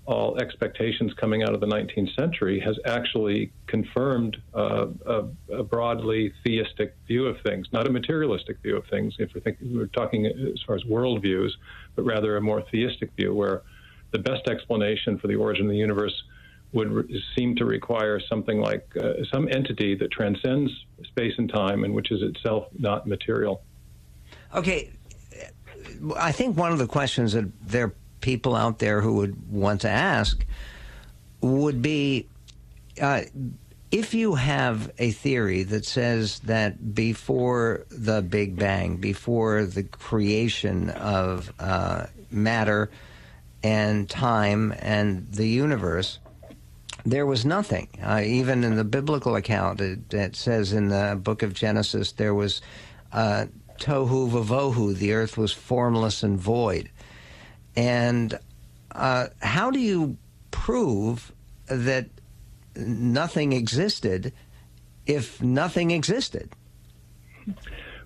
all 0.07 0.38
expectations 0.38 1.12
coming 1.14 1.42
out 1.42 1.53
of 1.53 1.61
the 1.61 1.66
19th 1.66 2.14
century, 2.14 2.61
has 2.61 2.79
actually 2.87 3.53
confirmed 3.66 4.37
uh, 4.55 4.87
a, 5.07 5.25
a, 5.53 5.62
broadly 5.64 6.33
theistic 6.44 6.94
view 7.09 7.27
of 7.27 7.37
things, 7.44 7.66
not 7.72 7.88
a 7.88 7.90
materialistic 7.90 8.59
view 8.62 8.77
of 8.77 8.85
things. 8.87 9.14
If 9.18 9.31
we're, 9.35 9.40
thinking, 9.40 9.77
we're 9.77 9.87
talking 9.87 10.27
as 10.27 10.61
far 10.66 10.77
as 10.77 10.83
worldviews, 10.85 11.51
but 11.96 12.05
rather 12.05 12.37
a 12.37 12.40
more 12.40 12.62
theistic 12.70 13.11
view, 13.16 13.35
where 13.35 13.62
the 14.12 14.18
best 14.18 14.46
explanation 14.46 15.18
for 15.18 15.27
the 15.27 15.37
origin 15.37 15.66
of 15.66 15.72
the 15.72 15.79
universe 15.79 16.22
would 16.72 16.90
re- 16.90 17.24
seem 17.37 17.54
to 17.56 17.64
require 17.64 18.20
something 18.20 18.61
like 18.61 18.87
uh, 19.00 19.24
some 19.30 19.48
entity 19.48 19.94
that 19.94 20.11
transcends 20.11 20.70
space 21.04 21.35
and 21.38 21.52
time 21.52 21.85
and 21.85 21.94
which 21.94 22.11
is 22.11 22.22
itself 22.22 22.66
not 22.78 23.06
material. 23.06 23.62
Okay. 24.54 24.90
I 26.16 26.32
think 26.32 26.56
one 26.56 26.72
of 26.72 26.78
the 26.78 26.87
questions 26.87 27.32
that 27.35 27.50
there 27.61 27.87
are 27.87 27.94
people 28.20 28.54
out 28.54 28.78
there 28.78 29.00
who 29.00 29.16
would 29.16 29.50
want 29.50 29.82
to 29.82 29.90
ask 29.90 30.44
would 31.40 31.82
be 31.82 32.28
uh, 33.00 33.22
if 33.90 34.14
you 34.14 34.35
have 34.37 34.90
a 34.98 35.11
theory 35.11 35.64
that 35.64 35.85
says 35.85 36.38
that 36.40 36.94
before 36.94 37.85
the 37.90 38.22
Big 38.22 38.56
Bang, 38.56 38.96
before 38.96 39.66
the 39.66 39.82
creation 39.82 40.88
of 40.88 41.52
uh, 41.58 42.06
matter 42.30 42.90
and 43.62 44.08
time 44.08 44.72
and 44.78 45.30
the 45.30 45.46
universe, 45.46 46.18
there 47.04 47.26
was 47.26 47.44
nothing. 47.44 47.88
Uh, 48.02 48.22
even 48.24 48.64
in 48.64 48.76
the 48.76 48.84
biblical 48.84 49.36
account, 49.36 49.80
it, 49.80 50.12
it, 50.12 50.36
says 50.36 50.72
in 50.72 50.88
the 50.88 51.18
book 51.20 51.42
of 51.42 51.52
Genesis, 51.52 52.12
there 52.12 52.34
was 52.34 52.62
uh, 53.12 53.46
tohu 53.78 54.30
vavohu, 54.30 54.94
the 54.94 55.12
earth 55.12 55.36
was 55.36 55.52
formless 55.52 56.22
and 56.22 56.38
void. 56.38 56.90
And 57.74 58.38
uh, 58.92 59.28
how 59.40 59.70
do 59.70 59.80
you 59.80 60.16
prove 60.50 61.32
that 61.66 62.06
nothing 62.76 63.52
existed 63.52 64.32
if 65.06 65.42
nothing 65.42 65.90
existed? 65.90 66.50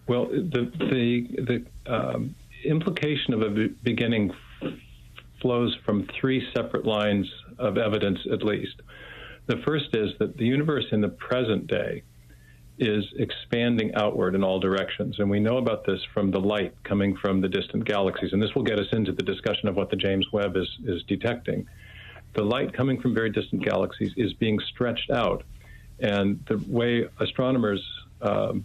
Well, 0.07 0.27
the 0.27 0.73
the 0.79 1.27
the 1.43 1.93
um, 1.93 2.35
implication 2.65 3.35
of 3.35 3.43
a 3.43 3.69
beginning 3.83 4.33
flows 5.41 5.77
from 5.85 6.09
three 6.19 6.47
separate 6.55 6.87
lines 6.87 7.31
of 7.59 7.79
evidence, 7.79 8.19
at 8.33 8.43
least. 8.43 8.83
The 9.47 9.59
first 9.59 9.95
is 9.95 10.11
that 10.19 10.37
the 10.37 10.45
universe 10.45 10.87
in 10.93 11.01
the 11.01 11.09
present 11.09 11.67
day 11.67 12.03
is 12.79 13.05
expanding 13.19 13.95
outward 13.95 14.35
in 14.35 14.45
all 14.45 14.61
directions. 14.61 15.19
And 15.19 15.31
we 15.31 15.41
know 15.41 15.57
about 15.57 15.87
this 15.87 16.01
from 16.13 16.31
the 16.31 16.41
light 16.41 16.75
coming 16.85 17.17
from 17.17 17.41
the 17.41 17.49
distant 17.49 17.85
galaxies. 17.85 18.33
And 18.33 18.43
this 18.43 18.55
will 18.55 18.65
get 18.65 18.79
us 18.79 18.89
into 18.93 19.13
the 19.13 19.23
discussion 19.23 19.69
of 19.69 19.77
what 19.77 19.91
the 19.91 19.97
James 19.97 20.27
Webb 20.33 20.57
is, 20.57 20.69
is 20.85 21.03
detecting. 21.05 21.67
The 22.35 22.43
light 22.43 22.75
coming 22.75 23.01
from 23.01 23.15
very 23.15 23.31
distant 23.31 23.65
galaxies 23.65 24.13
is 24.17 24.35
being 24.35 24.59
stretched 24.59 25.11
out. 25.11 25.45
And 26.01 26.45
the 26.49 26.59
way 26.69 27.07
astronomers 27.19 27.83
um, 28.21 28.65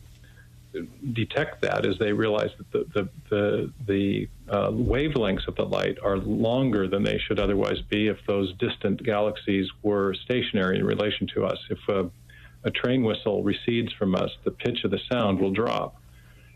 detect 1.13 1.61
that 1.61 1.85
is 1.85 1.97
they 1.99 2.13
realize 2.13 2.51
that 2.57 2.71
the, 2.71 2.85
the, 2.93 3.09
the, 3.29 3.71
the 3.87 4.29
uh, 4.49 4.69
wavelengths 4.69 5.47
of 5.47 5.55
the 5.55 5.65
light 5.65 5.97
are 6.03 6.17
longer 6.17 6.87
than 6.87 7.03
they 7.03 7.17
should 7.17 7.39
otherwise 7.39 7.81
be 7.89 8.07
if 8.07 8.17
those 8.27 8.53
distant 8.53 9.03
galaxies 9.03 9.67
were 9.83 10.13
stationary 10.13 10.79
in 10.79 10.85
relation 10.85 11.27
to 11.35 11.45
us. 11.45 11.57
If 11.69 11.79
a 11.89 12.09
a 12.63 12.71
train 12.71 13.03
whistle 13.03 13.43
recedes 13.43 13.91
from 13.93 14.15
us, 14.15 14.29
the 14.43 14.51
pitch 14.51 14.83
of 14.83 14.91
the 14.91 14.99
sound 15.11 15.39
will 15.39 15.51
drop. 15.51 15.99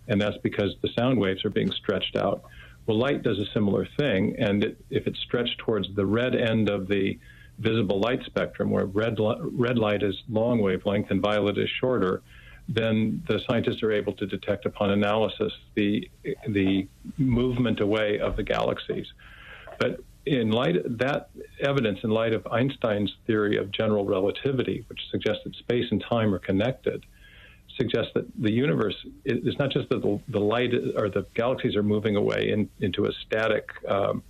And 0.08 0.22
that's 0.22 0.38
because 0.44 0.76
the 0.82 0.90
sound 0.98 1.20
waves 1.20 1.44
are 1.46 1.50
being 1.50 1.72
stretched 1.72 2.16
out. 2.16 2.44
Well, 2.86 3.00
light 3.00 3.24
does 3.24 3.40
a 3.40 3.52
similar 3.54 3.88
thing, 3.98 4.36
and 4.38 4.64
it, 4.64 4.78
if 4.92 5.08
it's 5.08 5.20
stretched 5.20 5.58
towards 5.58 5.88
the 5.96 6.06
red 6.06 6.36
end 6.36 6.70
of 6.70 6.88
the 6.88 7.18
visible 7.58 8.00
light 8.00 8.24
spectrum, 8.26 8.70
where 8.70 8.86
red, 8.86 9.18
red 9.40 9.80
light 9.80 10.04
is 10.04 10.16
long 10.30 10.62
wavelength 10.62 11.10
and 11.10 11.22
violet 11.22 11.58
is 11.58 11.70
shorter, 11.80 12.22
then 12.68 13.24
the 13.28 13.40
scientists 13.48 13.84
are 13.84 13.92
able 13.92 14.14
to 14.14 14.26
detect 14.26 14.66
upon 14.66 14.92
analysis 14.92 15.54
the, 15.76 16.10
the 16.50 16.88
movement 17.18 17.80
away 17.80 18.20
of 18.20 18.36
the 18.36 18.44
galaxies. 18.44 19.06
But 19.80 20.00
in 20.26 20.52
light 20.52 20.76
that 20.98 21.30
evidence, 21.60 22.00
in 22.04 22.10
light 22.10 22.34
of 22.34 22.48
Einstein's 22.48 23.14
theory 23.28 23.58
of 23.58 23.72
general 23.72 24.06
relativity, 24.06 24.84
which 24.88 25.00
suggests 25.12 25.44
that 25.44 25.56
space 25.56 25.86
and 25.92 26.04
time 26.10 26.34
are 26.34 26.40
connected, 26.40 27.06
suggests 27.78 28.12
that 28.16 28.26
the 28.40 28.52
universe 28.52 28.96
is 29.26 29.58
not 29.60 29.72
just 29.72 29.90
that 29.90 30.02
the, 30.02 30.20
the 30.30 30.40
light 30.40 30.74
or 30.96 31.10
the 31.10 31.26
galaxies 31.36 31.76
are 31.76 31.84
moving 31.84 32.16
away 32.16 32.50
in, 32.50 32.70
into 32.80 33.06
a 33.06 33.12
static 33.26 33.70
um, 33.88 34.24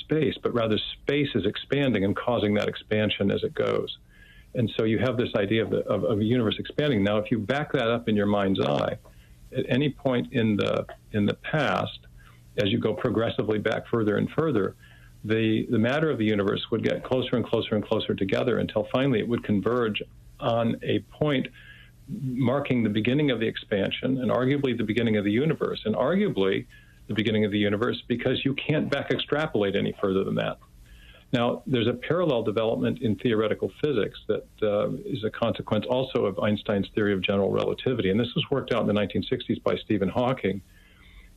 space, 0.00 0.34
but 0.42 0.52
rather 0.54 0.78
space 1.02 1.28
is 1.34 1.46
expanding 1.46 2.04
and 2.04 2.14
causing 2.14 2.54
that 2.54 2.68
expansion 2.68 3.30
as 3.30 3.42
it 3.42 3.54
goes. 3.54 3.98
And 4.54 4.70
so 4.76 4.84
you 4.84 4.98
have 4.98 5.16
this 5.16 5.30
idea 5.36 5.62
of, 5.62 5.70
the, 5.70 5.78
of, 5.88 6.04
of 6.04 6.18
a 6.20 6.24
universe 6.24 6.56
expanding. 6.58 7.04
Now, 7.04 7.18
if 7.18 7.30
you 7.30 7.38
back 7.38 7.72
that 7.72 7.88
up 7.88 8.08
in 8.08 8.16
your 8.16 8.26
mind's 8.26 8.60
eye, 8.60 8.96
at 9.56 9.64
any 9.68 9.90
point 9.90 10.32
in 10.32 10.56
the 10.56 10.86
in 11.12 11.26
the 11.26 11.34
past, 11.34 11.98
as 12.58 12.70
you 12.70 12.78
go 12.78 12.94
progressively 12.94 13.58
back 13.58 13.86
further 13.88 14.16
and 14.16 14.28
further, 14.30 14.76
the, 15.24 15.66
the 15.70 15.78
matter 15.78 16.10
of 16.10 16.18
the 16.18 16.24
universe 16.24 16.64
would 16.70 16.82
get 16.82 17.04
closer 17.04 17.36
and 17.36 17.44
closer 17.44 17.74
and 17.74 17.84
closer 17.84 18.14
together 18.14 18.58
until 18.58 18.88
finally 18.92 19.18
it 19.18 19.28
would 19.28 19.44
converge 19.44 20.02
on 20.40 20.76
a 20.82 21.00
point 21.10 21.46
marking 22.08 22.82
the 22.82 22.88
beginning 22.88 23.30
of 23.30 23.38
the 23.38 23.46
expansion 23.46 24.18
and 24.18 24.30
arguably 24.30 24.76
the 24.76 24.84
beginning 24.84 25.16
of 25.16 25.24
the 25.24 25.30
universe, 25.30 25.80
and 25.84 25.94
arguably 25.94 26.66
the 27.06 27.14
beginning 27.14 27.44
of 27.44 27.52
the 27.52 27.58
universe 27.58 28.02
because 28.08 28.44
you 28.44 28.54
can't 28.54 28.90
back 28.90 29.10
extrapolate 29.10 29.76
any 29.76 29.94
further 30.00 30.24
than 30.24 30.34
that. 30.34 30.58
Now, 31.32 31.62
there's 31.66 31.86
a 31.86 31.92
parallel 31.92 32.42
development 32.42 33.02
in 33.02 33.14
theoretical 33.16 33.70
physics 33.80 34.18
that 34.26 34.46
uh, 34.62 34.90
is 35.04 35.22
a 35.24 35.30
consequence 35.30 35.86
also 35.88 36.24
of 36.24 36.38
Einstein's 36.40 36.88
theory 36.94 37.12
of 37.12 37.22
general 37.22 37.52
relativity, 37.52 38.10
and 38.10 38.18
this 38.18 38.34
was 38.34 38.44
worked 38.50 38.72
out 38.72 38.80
in 38.82 38.88
the 38.88 39.00
1960s 39.00 39.62
by 39.62 39.76
Stephen 39.76 40.08
Hawking, 40.08 40.60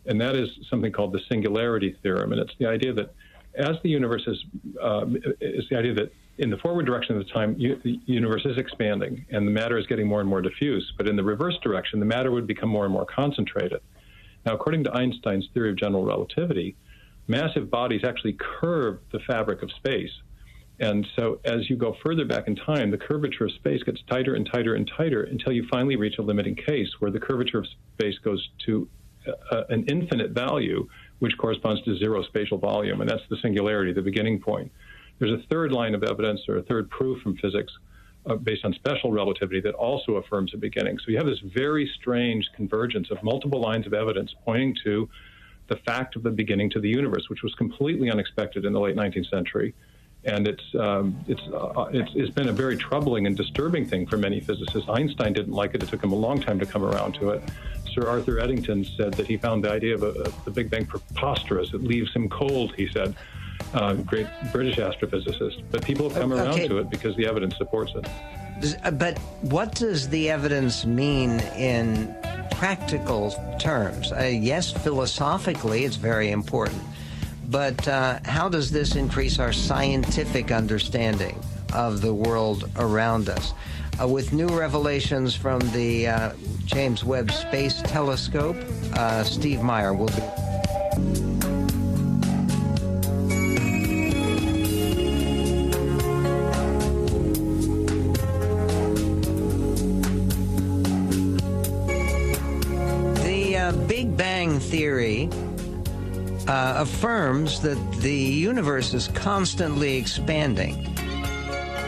and 0.08 0.20
that 0.20 0.36
is 0.36 0.50
something 0.70 0.92
called 0.92 1.14
the 1.14 1.22
singularity 1.30 1.96
theorem, 2.02 2.32
and 2.32 2.42
it's 2.42 2.54
the 2.60 2.66
idea 2.66 2.92
that 2.94 3.14
as 3.56 3.76
the 3.84 3.90
universe 3.90 4.24
is, 4.26 4.44
uh, 4.82 5.06
is 5.40 5.66
the 5.70 5.78
idea 5.78 5.94
that 5.94 6.12
in 6.40 6.50
the 6.50 6.58
forward 6.58 6.86
direction 6.86 7.16
of 7.16 7.26
the 7.26 7.32
time, 7.32 7.56
you, 7.58 7.80
the 7.84 8.00
universe 8.06 8.44
is 8.46 8.58
expanding 8.58 9.26
and 9.30 9.48
the 9.48 9.52
matter 9.52 9.78
is 9.78 9.86
getting 9.86 10.08
more 10.08 10.20
and 10.20 10.30
more 10.30 10.42
diffuse. 10.42 10.92
But 10.98 11.08
in 11.08 11.16
the 11.16 11.24
reverse 11.24 11.58
direction, 11.62 12.00
the 12.00 12.06
matter 12.06 12.32
would 12.32 12.48
become 12.48 12.70
more 12.70 12.86
and 12.86 12.94
more 12.94 13.06
concentrated. 13.06 13.82
Now, 14.46 14.56
according 14.56 14.84
to 14.86 14.94
Einstein's 14.94 15.48
theory 15.54 15.70
of 15.70 15.78
general 15.78 16.04
relativity, 16.04 16.76
massive 17.28 17.70
bodies 17.70 18.02
actually 18.06 18.38
curve 18.40 19.00
the 19.12 19.20
fabric 19.20 19.62
of 19.62 19.72
space. 19.72 20.12
And 20.80 21.08
so, 21.16 21.40
as 21.46 21.70
you 21.70 21.76
go 21.76 21.96
further 22.04 22.26
back 22.26 22.48
in 22.48 22.56
time, 22.56 22.90
the 22.90 22.98
curvature 22.98 23.46
of 23.46 23.52
space 23.54 23.84
gets 23.84 24.02
tighter 24.10 24.34
and 24.36 24.50
tighter 24.52 24.76
and 24.76 24.90
tighter 24.98 25.24
until 25.24 25.52
you 25.52 25.68
finally 25.72 25.96
reach 25.96 26.18
a 26.18 26.22
limiting 26.22 26.56
case 26.56 26.90
where 27.00 27.12
the 27.12 27.20
curvature 27.20 27.60
of 27.60 27.68
space 27.94 28.18
goes 28.24 28.50
to 28.66 28.88
uh, 29.52 29.64
an 29.70 29.86
infinite 29.88 30.32
value 30.32 30.88
which 31.20 31.38
corresponds 31.38 31.82
to 31.84 31.98
zero 31.98 32.24
spatial 32.24 32.58
volume, 32.58 33.00
and 33.02 33.10
that's 33.10 33.22
the 33.30 33.38
singularity, 33.42 33.94
the 33.94 34.02
beginning 34.02 34.42
point. 34.42 34.70
There's 35.20 35.32
a 35.32 35.44
third 35.50 35.72
line 35.72 35.96
of 35.96 36.04
evidence 36.04 36.42
or 36.50 36.58
a 36.58 36.64
third 36.64 36.90
proof 36.90 37.22
from 37.22 37.38
physics 37.38 37.72
uh, 38.26 38.36
based 38.36 38.66
on 38.66 38.74
special 38.74 39.12
relativity 39.12 39.62
that 39.62 39.76
also 39.76 40.16
affirms 40.16 40.54
a 40.54 40.58
beginning. 40.58 40.98
So 41.00 41.12
you 41.12 41.18
have 41.18 41.26
this 41.26 41.40
very 41.56 41.90
strange 42.00 42.50
convergence 42.56 43.10
of 43.12 43.22
multiple 43.24 43.62
lines 43.62 43.86
of 43.86 43.94
evidence 43.94 44.34
pointing 44.44 44.76
to 44.84 45.08
the 45.68 45.78
fact 45.78 46.16
of 46.16 46.24
the 46.24 46.32
beginning 46.32 46.70
to 46.72 46.80
the 46.80 46.90
universe, 46.90 47.30
which 47.30 47.44
was 47.44 47.54
completely 47.56 48.10
unexpected 48.10 48.66
in 48.66 48.74
the 48.74 48.80
late 48.80 48.96
19th 48.96 49.30
century. 49.30 49.74
And 50.26 50.48
it's, 50.48 50.64
um, 50.76 51.18
it's, 51.28 51.42
uh, 51.42 51.90
it's, 51.92 52.12
it's 52.16 52.30
been 52.30 52.48
a 52.48 52.54
very 52.54 52.78
troubling 52.78 53.28
and 53.28 53.36
disturbing 53.36 53.86
thing 53.86 54.06
for 54.08 54.18
many 54.18 54.40
physicists. 54.40 54.88
Einstein 54.90 55.34
didn't 55.34 55.54
like 55.54 55.76
it. 55.76 55.84
It 55.84 55.90
took 55.90 56.02
him 56.02 56.14
a 56.14 56.18
long 56.18 56.40
time 56.40 56.60
to 56.60 56.66
come 56.66 56.84
around 56.84 57.14
to 57.16 57.32
it. 57.32 57.44
Sir 57.94 58.08
Arthur 58.08 58.40
Eddington 58.40 58.86
said 58.86 59.14
that 59.16 59.28
he 59.28 59.38
found 59.38 59.64
the 59.64 59.72
idea 59.72 59.96
of, 59.96 60.04
a, 60.04 60.32
the 60.46 60.52
Big 60.52 60.70
Bang 60.70 60.86
preposterous. 60.86 61.74
It 61.74 61.84
leaves 61.84 62.14
him 62.14 62.30
cold, 62.30 62.74
he 62.76 62.88
said. 62.88 63.16
Uh, 63.74 63.96
great 63.96 64.28
British 64.52 64.78
astrophysicist. 64.78 65.64
But 65.72 65.84
people 65.84 66.10
have 66.10 66.20
come 66.20 66.32
okay. 66.32 66.42
around 66.42 66.70
to 66.70 66.78
it 66.78 66.90
because 66.90 67.16
the 67.18 67.28
evidence 67.28 67.58
supports 67.58 67.92
it. 67.96 68.08
Uh, 68.84 68.92
but 68.92 69.18
what 69.42 69.76
does 69.76 70.10
the 70.10 70.30
evidence 70.30 70.86
mean 70.86 71.40
in 71.58 72.16
practical 72.52 73.32
terms? 73.60 74.12
Uh, 74.12 74.24
yes, 74.24 74.72
philosophically, 74.72 75.86
it's 75.86 75.96
very 75.96 76.32
important. 76.32 76.82
But 77.50 77.88
uh, 77.88 78.20
how 78.26 78.50
does 78.50 78.72
this 78.72 78.96
increase 78.96 79.40
our 79.40 79.54
scientific 79.54 80.52
understanding 80.52 81.40
of 81.74 82.02
the 82.02 82.14
world 82.14 82.70
around 82.78 83.30
us? 83.30 83.54
Uh, 84.02 84.08
with 84.08 84.34
new 84.34 84.48
revelations 84.48 85.36
from 85.36 85.60
the 85.72 86.08
uh, 86.08 86.34
James 86.66 87.04
Webb 87.04 87.32
Space 87.32 87.82
Telescope. 87.84 88.58
Uh, 88.94 89.24
Steve 89.24 89.62
Meyer 89.62 89.94
will 89.94 90.08
be. 90.08 90.43
Theory 104.70 105.30
uh, 106.48 106.76
affirms 106.78 107.62
that 107.62 107.78
the 108.02 108.14
universe 108.14 108.94
is 108.94 109.08
constantly 109.10 109.98
expanding 109.98 110.94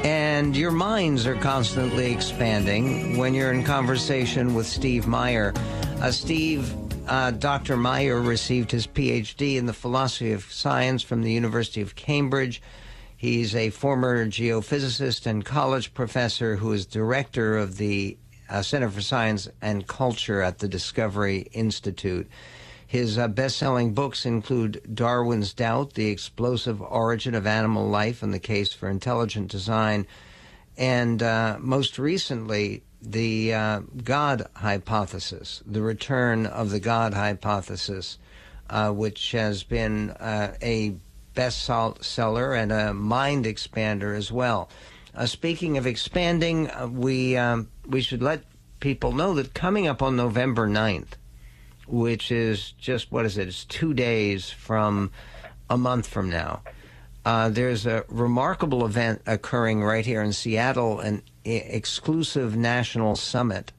and 0.06 0.56
your 0.56 0.70
minds 0.70 1.26
are 1.26 1.36
constantly 1.38 2.12
expanding 2.12 3.18
when 3.18 3.34
you're 3.34 3.52
in 3.52 3.64
conversation 3.64 4.54
with 4.54 4.68
Steve 4.68 5.08
Meyer. 5.08 5.52
Uh, 6.00 6.12
Steve, 6.12 6.72
uh, 7.10 7.32
Dr. 7.32 7.76
Meyer 7.76 8.22
received 8.22 8.70
his 8.70 8.86
PhD 8.86 9.56
in 9.56 9.66
the 9.66 9.74
philosophy 9.74 10.32
of 10.32 10.44
science 10.44 11.02
from 11.02 11.24
the 11.24 11.32
University 11.32 11.82
of 11.82 11.96
Cambridge. 11.96 12.62
He's 13.18 13.56
a 13.56 13.72
former 13.72 14.28
geophysicist 14.28 15.26
and 15.26 15.44
college 15.44 15.92
professor 15.96 16.58
who 16.58 16.72
is 16.72 16.86
director 16.86 17.58
of 17.58 17.78
the 17.78 18.16
uh, 18.48 18.62
Center 18.62 18.92
for 18.92 19.02
Science 19.02 19.48
and 19.60 19.88
Culture 19.88 20.40
at 20.44 20.60
the 20.60 20.68
Discovery 20.68 21.48
Institute. 21.52 22.30
His 22.96 23.18
uh, 23.18 23.28
best 23.28 23.58
selling 23.58 23.94
books 23.94 24.26
include 24.26 24.82
Darwin's 24.94 25.54
Doubt, 25.54 25.96
The 25.96 26.08
Explosive 26.08 26.82
Origin 26.82 27.36
of 27.36 27.46
Animal 27.46 27.90
Life 27.90 28.24
and 28.24 28.34
the 28.34 28.40
Case 28.40 28.72
for 28.72 28.88
Intelligent 28.88 29.52
Design, 29.52 30.08
and 30.78 31.22
uh, 31.22 31.58
most 31.60 32.00
recently, 32.00 32.84
The 33.02 33.54
uh, 33.54 33.80
God 34.02 34.48
Hypothesis, 34.56 35.62
The 35.66 35.82
Return 35.82 36.46
of 36.46 36.70
the 36.70 36.80
God 36.80 37.14
Hypothesis, 37.14 38.18
uh, 38.70 38.92
which 38.92 39.34
has 39.34 39.64
been 39.64 40.12
uh, 40.12 40.56
a 40.62 40.96
bestseller 41.36 42.58
and 42.58 42.72
a 42.72 42.94
mind 42.94 43.44
expander 43.44 44.16
as 44.16 44.32
well. 44.32 44.70
Uh, 45.14 45.26
speaking 45.26 45.78
of 45.78 45.86
expanding, 45.86 46.72
we, 46.94 47.36
um, 47.36 47.68
we 47.86 48.00
should 48.00 48.24
let 48.24 48.46
people 48.80 49.12
know 49.12 49.34
that 49.34 49.54
coming 49.54 49.86
up 49.86 50.02
on 50.02 50.16
November 50.16 50.66
9th, 50.66 51.18
which 51.88 52.32
is 52.32 52.72
just 52.74 53.12
what 53.12 53.26
is 53.26 53.38
it? 53.38 53.48
It's 53.48 53.66
two 53.66 53.94
days 53.94 54.50
from 54.50 55.12
a 55.70 55.78
month 55.78 56.08
from 56.08 56.30
now. 56.30 56.62
Uh, 57.26 57.50
there's 57.50 57.86
a 57.88 58.06
remarkable 58.08 58.86
event 58.86 59.22
occurring 59.26 59.84
right 59.84 60.06
here 60.06 60.22
in 60.22 60.32
Seattle, 60.32 61.00
an 61.00 61.24
exclusive 61.44 62.56
national 62.56 63.16
summit 63.16 63.72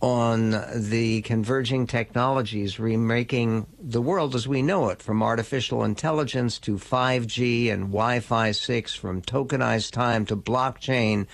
on 0.00 0.54
the 0.74 1.22
converging 1.22 1.86
technologies 1.86 2.78
remaking 2.78 3.66
the 3.80 4.00
world 4.00 4.36
as 4.36 4.46
we 4.46 4.62
know 4.62 4.90
it, 4.90 5.02
from 5.02 5.22
artificial 5.22 5.82
intelligence 5.82 6.58
to 6.60 6.76
5G 6.76 7.72
and 7.72 7.86
Wi 7.86 8.20
Fi 8.20 8.52
6, 8.52 8.94
from 8.94 9.22
tokenized 9.22 9.90
time 9.90 10.24
to 10.26 10.36
blockchain, 10.36 11.26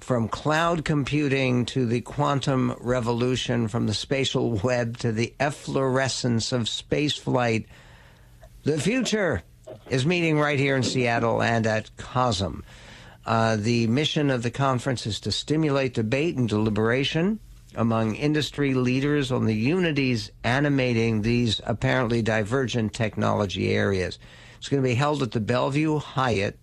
from 0.00 0.28
cloud 0.28 0.84
computing 0.84 1.64
to 1.66 1.86
the 1.86 2.00
quantum 2.00 2.74
revolution, 2.80 3.68
from 3.68 3.86
the 3.86 3.94
spatial 3.94 4.52
web 4.52 4.96
to 4.98 5.12
the 5.12 5.34
efflorescence 5.38 6.52
of 6.52 6.62
spaceflight. 6.62 7.66
The 8.62 8.78
future 8.78 9.42
is 9.88 10.06
meeting 10.06 10.38
right 10.38 10.58
here 10.58 10.76
in 10.76 10.82
Seattle 10.82 11.42
and 11.42 11.66
at 11.66 11.90
COSM. 11.96 12.62
Uh, 13.26 13.56
the 13.56 13.86
mission 13.88 14.30
of 14.30 14.42
the 14.42 14.50
conference 14.50 15.06
is 15.06 15.20
to 15.20 15.32
stimulate 15.32 15.94
debate 15.94 16.36
and 16.36 16.48
deliberation 16.48 17.40
among 17.74 18.14
industry 18.14 18.74
leaders 18.74 19.30
on 19.30 19.44
the 19.44 19.54
unities 19.54 20.30
animating 20.42 21.22
these 21.22 21.60
apparently 21.64 22.22
divergent 22.22 22.94
technology 22.94 23.70
areas. 23.74 24.18
It's 24.56 24.68
going 24.68 24.82
to 24.82 24.88
be 24.88 24.94
held 24.94 25.22
at 25.22 25.32
the 25.32 25.40
Bellevue 25.40 25.98
Hyatt 25.98 26.58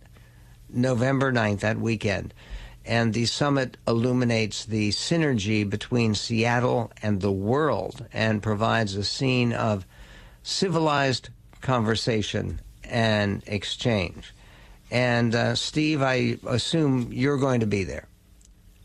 November 0.70 1.32
9th, 1.32 1.60
that 1.62 1.80
weekend. 1.80 2.34
And 2.86 3.14
the 3.14 3.26
summit 3.26 3.78
illuminates 3.88 4.66
the 4.66 4.90
synergy 4.92 5.68
between 5.68 6.14
Seattle 6.14 6.92
and 7.02 7.20
the 7.20 7.32
world 7.32 8.06
and 8.14 8.44
provides 8.44 8.96
a 8.96 9.04
scene 9.04 9.54
of 9.54 9.86
civilized 10.44 11.30
conversation 11.62 12.62
and 12.84 13.42
exchange. 13.48 14.34
And 14.92 15.34
uh, 15.34 15.56
Steve, 15.56 16.04
I 16.04 16.38
assume 16.46 17.10
you're 17.12 17.38
going 17.38 17.62
to 17.62 17.66
be 17.66 17.84
there. 17.84 18.08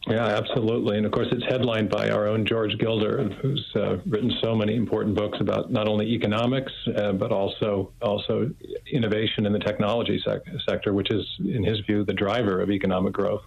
Yeah, 0.07 0.25
absolutely. 0.25 0.97
And 0.97 1.05
of 1.05 1.13
course, 1.13 1.29
it's 1.31 1.45
headlined 1.45 1.91
by 1.91 2.09
our 2.09 2.27
own 2.27 2.47
George 2.47 2.77
Gilder, 2.79 3.29
who's 3.43 3.71
uh, 3.77 3.99
written 4.07 4.33
so 4.43 4.55
many 4.55 4.75
important 4.75 5.15
books 5.15 5.39
about 5.41 5.71
not 5.71 5.87
only 5.87 6.07
economics, 6.07 6.73
uh, 6.97 7.13
but 7.13 7.33
also 7.33 7.93
also 8.01 8.51
innovation 8.91 9.45
in 9.45 9.53
the 9.53 9.59
technology 9.59 10.21
sec- 10.25 10.47
sector, 10.67 10.95
which 10.95 11.11
is, 11.11 11.27
in 11.41 11.63
his 11.63 11.81
view, 11.81 12.03
the 12.05 12.15
driver 12.15 12.63
of 12.63 12.71
economic 12.71 13.13
growth. 13.13 13.43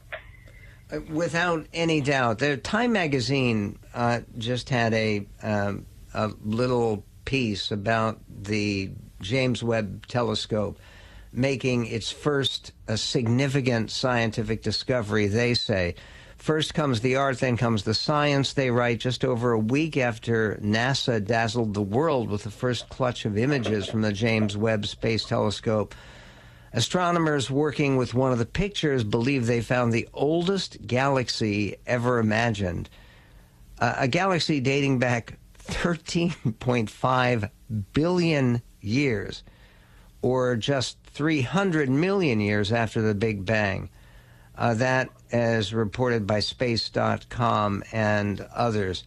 Without 1.10 1.66
any 1.74 2.02
doubt. 2.02 2.40
The 2.40 2.58
Time 2.58 2.94
magazine 2.94 3.80
uh, 3.94 4.22
just 4.38 4.70
had 4.70 4.94
a, 4.94 5.26
um, 5.42 5.86
a 6.14 6.32
little 6.44 7.04
piece 7.26 7.72
about 7.72 8.20
the 8.30 8.92
James 9.22 9.64
Webb 9.64 10.08
Telescope 10.08 10.80
making 11.32 11.88
its 11.88 12.12
first 12.12 12.72
uh, 12.88 12.96
significant 12.96 13.90
scientific 13.90 14.62
discovery, 14.62 15.28
they 15.28 15.56
say. 15.56 15.96
First 16.38 16.74
comes 16.74 17.02
the 17.02 17.16
art, 17.16 17.40
then 17.40 17.58
comes 17.58 17.84
the 17.84 17.94
science, 17.94 18.54
they 18.54 18.70
write, 18.70 19.00
just 19.00 19.26
over 19.26 19.54
a 19.54 19.60
week 19.60 19.98
after 19.98 20.60
NASA 20.62 21.24
dazzled 21.26 21.74
the 21.74 21.82
world 21.82 22.30
with 22.30 22.44
the 22.44 22.52
first 22.52 22.90
clutch 22.90 23.26
of 23.26 23.38
images 23.38 23.88
from 23.88 24.02
the 24.02 24.12
James 24.12 24.58
Webb 24.58 24.86
Space 24.86 25.24
Telescope. 25.24 25.96
Astronomers 26.76 27.52
working 27.52 27.98
with 27.98 28.16
one 28.16 28.32
of 28.32 28.40
the 28.40 28.48
pictures 28.48 29.04
believe 29.04 29.46
they 29.46 29.62
found 29.62 29.94
the 29.94 30.10
oldest 30.12 30.86
galaxy 30.88 31.76
ever 31.86 32.18
imagined. 32.18 32.90
Uh, 33.78 33.94
a 34.00 34.08
galaxy 34.08 34.60
dating 34.60 34.98
back 34.98 35.38
13.5 35.60 37.50
billion 37.94 38.62
years, 38.82 39.44
or 40.24 40.56
just 40.56 40.98
300 41.06 41.90
million 41.90 42.40
years 42.40 42.72
after 42.72 43.04
the 43.04 43.14
Big 43.14 43.46
Bang. 43.46 43.90
Uh, 44.58 44.74
that, 44.74 45.10
as 45.32 45.76
reported 45.76 46.26
by 46.26 46.40
Space.com 46.40 47.84
and 47.92 48.42
others. 48.54 49.04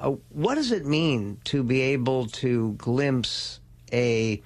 Uh, 0.00 0.10
what 0.30 0.56
does 0.56 0.72
it 0.72 0.84
mean 0.84 1.38
to 1.44 1.62
be 1.62 1.80
able 1.80 2.26
to 2.26 2.72
glimpse 2.72 3.60
a 3.92 4.42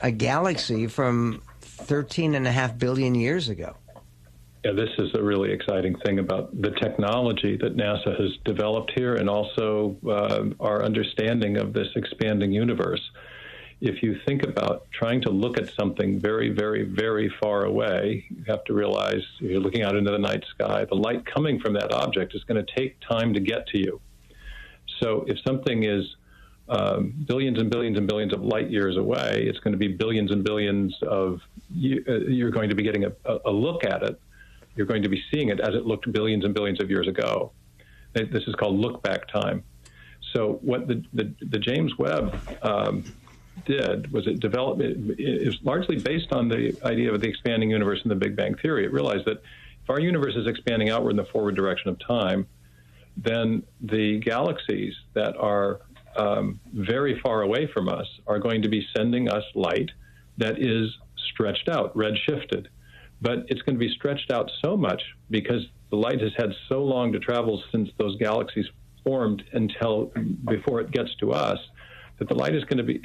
a 0.00 0.10
galaxy 0.10 0.88
from 0.88 1.40
13 1.84 2.34
and 2.34 2.46
a 2.46 2.52
half 2.52 2.78
billion 2.78 3.14
years 3.14 3.48
ago? 3.48 3.76
Yeah, 4.64 4.72
this 4.72 4.90
is 4.98 5.10
a 5.14 5.22
really 5.22 5.50
exciting 5.50 5.96
thing 6.04 6.20
about 6.20 6.60
the 6.60 6.70
technology 6.70 7.56
that 7.56 7.76
NASA 7.76 8.18
has 8.20 8.30
developed 8.44 8.92
here 8.94 9.16
and 9.16 9.28
also 9.28 9.96
uh, 10.08 10.44
our 10.60 10.84
understanding 10.84 11.56
of 11.56 11.72
this 11.72 11.88
expanding 11.96 12.52
universe 12.52 13.00
if 13.82 14.00
you 14.00 14.16
think 14.24 14.44
about 14.44 14.86
trying 14.92 15.20
to 15.20 15.30
look 15.30 15.58
at 15.58 15.68
something 15.74 16.20
very, 16.20 16.50
very, 16.50 16.84
very 16.84 17.28
far 17.42 17.64
away, 17.64 18.24
you 18.30 18.44
have 18.46 18.62
to 18.64 18.72
realize 18.72 19.22
you're 19.40 19.58
looking 19.58 19.82
out 19.82 19.96
into 19.96 20.12
the 20.12 20.18
night 20.18 20.44
sky, 20.54 20.84
the 20.84 20.94
light 20.94 21.26
coming 21.26 21.58
from 21.58 21.72
that 21.72 21.92
object 21.92 22.32
is 22.36 22.44
going 22.44 22.64
to 22.64 22.74
take 22.76 22.96
time 23.00 23.34
to 23.34 23.40
get 23.40 23.66
to 23.66 23.78
you. 23.78 24.00
So 25.00 25.24
if 25.26 25.36
something 25.44 25.82
is 25.82 26.04
um, 26.68 27.12
billions 27.26 27.58
and 27.58 27.70
billions 27.70 27.98
and 27.98 28.06
billions 28.06 28.32
of 28.32 28.42
light 28.42 28.70
years 28.70 28.96
away, 28.96 29.44
it's 29.46 29.58
going 29.58 29.72
to 29.72 29.78
be 29.78 29.88
billions 29.88 30.30
and 30.30 30.44
billions 30.44 30.96
of, 31.02 31.40
you, 31.74 32.04
uh, 32.08 32.18
you're 32.28 32.50
going 32.50 32.68
to 32.68 32.74
be 32.74 32.82
getting 32.82 33.04
a, 33.04 33.12
a 33.44 33.50
look 33.50 33.84
at 33.84 34.02
it. 34.02 34.20
You're 34.74 34.86
going 34.86 35.02
to 35.02 35.08
be 35.08 35.22
seeing 35.32 35.48
it 35.48 35.60
as 35.60 35.74
it 35.74 35.86
looked 35.86 36.10
billions 36.12 36.44
and 36.44 36.54
billions 36.54 36.80
of 36.80 36.90
years 36.90 37.08
ago. 37.08 37.52
This 38.14 38.44
is 38.46 38.54
called 38.54 38.78
look 38.78 39.02
back 39.02 39.28
time. 39.28 39.64
So 40.32 40.58
what 40.62 40.86
the, 40.86 41.04
the, 41.12 41.34
the 41.40 41.58
James 41.58 41.96
Webb 41.98 42.38
um, 42.62 43.04
did 43.66 44.10
was 44.12 44.26
it 44.26 44.40
developed 44.40 44.80
it 44.80 44.96
is 45.18 45.58
largely 45.62 45.98
based 45.98 46.32
on 46.32 46.48
the 46.48 46.74
idea 46.84 47.12
of 47.12 47.20
the 47.20 47.28
expanding 47.28 47.70
universe 47.70 48.00
and 48.02 48.10
the 48.10 48.16
Big 48.16 48.34
Bang 48.34 48.54
theory. 48.54 48.84
It 48.84 48.92
realized 48.92 49.26
that 49.26 49.42
if 49.82 49.90
our 49.90 50.00
universe 50.00 50.34
is 50.36 50.46
expanding 50.46 50.90
outward 50.90 51.10
in 51.10 51.16
the 51.16 51.24
forward 51.24 51.54
direction 51.54 51.90
of 51.90 51.98
time, 51.98 52.46
then 53.16 53.62
the 53.80 54.20
galaxies 54.20 54.94
that 55.12 55.36
are 55.36 55.80
um, 56.16 56.60
very 56.72 57.20
far 57.20 57.42
away 57.42 57.68
from 57.72 57.88
us 57.88 58.06
are 58.26 58.38
going 58.38 58.62
to 58.62 58.68
be 58.68 58.86
sending 58.96 59.28
us 59.28 59.44
light 59.54 59.90
that 60.38 60.58
is 60.58 60.90
stretched 61.32 61.68
out, 61.68 61.94
redshifted. 61.94 62.66
But 63.20 63.44
it's 63.48 63.62
going 63.62 63.76
to 63.76 63.84
be 63.84 63.92
stretched 63.94 64.30
out 64.30 64.50
so 64.64 64.76
much 64.76 65.02
because 65.30 65.62
the 65.90 65.96
light 65.96 66.20
has 66.20 66.32
had 66.36 66.50
so 66.68 66.82
long 66.82 67.12
to 67.12 67.18
travel 67.18 67.62
since 67.70 67.88
those 67.98 68.16
galaxies 68.16 68.66
formed 69.04 69.42
until 69.52 70.12
before 70.48 70.80
it 70.80 70.90
gets 70.90 71.14
to 71.16 71.32
us 71.32 71.58
that 72.18 72.28
the 72.28 72.34
light 72.34 72.54
is 72.54 72.62
going 72.64 72.78
to 72.78 72.84
be, 72.84 73.00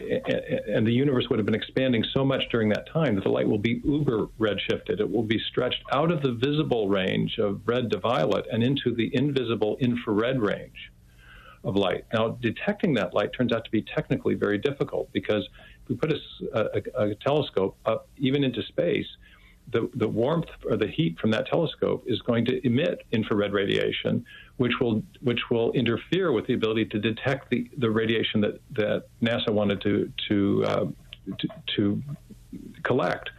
and 0.67 0.85
the 0.85 0.91
universe 0.91 1.27
would 1.29 1.39
have 1.39 1.45
been 1.45 1.55
expanding 1.55 2.03
so 2.15 2.23
much 2.23 2.43
during 2.51 2.69
that 2.69 2.87
time 2.91 3.15
that 3.15 3.23
the 3.23 3.29
light 3.29 3.47
will 3.47 3.57
be 3.57 3.81
uber 3.83 4.27
redshifted. 4.39 4.99
It 4.99 5.09
will 5.09 5.23
be 5.23 5.39
stretched 5.49 5.81
out 5.91 6.11
of 6.11 6.21
the 6.21 6.33
visible 6.33 6.87
range 6.87 7.37
of 7.39 7.61
red 7.65 7.89
to 7.91 7.99
violet 7.99 8.45
and 8.51 8.63
into 8.63 8.93
the 8.93 9.09
invisible 9.13 9.77
infrared 9.79 10.39
range 10.39 10.91
of 11.63 11.75
light. 11.75 12.05
Now, 12.13 12.37
detecting 12.41 12.93
that 12.95 13.13
light 13.13 13.31
turns 13.33 13.51
out 13.51 13.65
to 13.65 13.71
be 13.71 13.81
technically 13.81 14.35
very 14.35 14.57
difficult 14.57 15.11
because 15.11 15.47
if 15.83 15.89
we 15.89 15.95
put 15.95 16.11
a, 16.11 16.81
a, 16.97 17.09
a 17.09 17.15
telescope 17.15 17.77
up 17.85 18.07
even 18.17 18.43
into 18.43 18.61
space, 18.63 19.07
the, 19.71 19.89
the 19.95 20.07
warmth 20.07 20.49
or 20.69 20.77
the 20.77 20.87
heat 20.87 21.19
from 21.19 21.31
that 21.31 21.47
telescope 21.47 22.03
is 22.07 22.21
going 22.21 22.45
to 22.45 22.65
emit 22.65 23.05
infrared 23.11 23.51
radiation, 23.51 24.25
which 24.57 24.71
will 24.79 25.03
which 25.21 25.49
will 25.51 25.71
interfere 25.73 26.31
with 26.31 26.47
the 26.47 26.53
ability 26.53 26.85
to 26.85 26.99
detect 26.99 27.49
the, 27.49 27.69
the 27.77 27.89
radiation 27.89 28.39
that, 28.41 28.59
that 28.71 29.03
NASA 29.21 29.49
wanted 29.49 29.81
to 29.81 30.11
to, 30.29 30.63
uh, 30.65 30.85
to, 31.37 31.47
to 31.75 32.03
collect. 32.83 33.29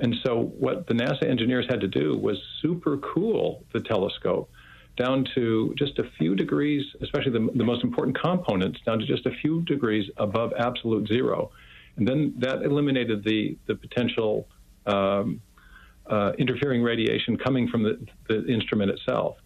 And 0.00 0.16
so 0.22 0.52
what 0.58 0.86
the 0.86 0.94
NASA 0.94 1.24
engineers 1.24 1.66
had 1.68 1.80
to 1.80 1.88
do 1.88 2.16
was 2.16 2.38
super 2.60 2.98
cool 2.98 3.64
the 3.72 3.80
telescope 3.80 4.50
down 4.96 5.26
to 5.34 5.74
just 5.78 5.98
a 5.98 6.04
few 6.18 6.34
degrees, 6.34 6.84
especially 7.00 7.32
the, 7.32 7.48
the 7.54 7.64
most 7.64 7.82
important 7.84 8.18
components, 8.20 8.80
down 8.84 8.98
to 8.98 9.06
just 9.06 9.26
a 9.26 9.30
few 9.42 9.62
degrees 9.62 10.10
above 10.16 10.52
absolute 10.58 11.08
zero. 11.08 11.50
And 11.96 12.06
then 12.06 12.34
that 12.38 12.62
eliminated 12.62 13.24
the, 13.24 13.56
the 13.66 13.74
potential 13.74 14.48
um, 14.86 15.40
uh, 16.06 16.32
interfering 16.38 16.82
radiation 16.82 17.36
coming 17.36 17.68
from 17.68 17.82
the, 17.82 17.98
the 18.28 18.46
instrument 18.46 18.90
itself. 18.90 19.36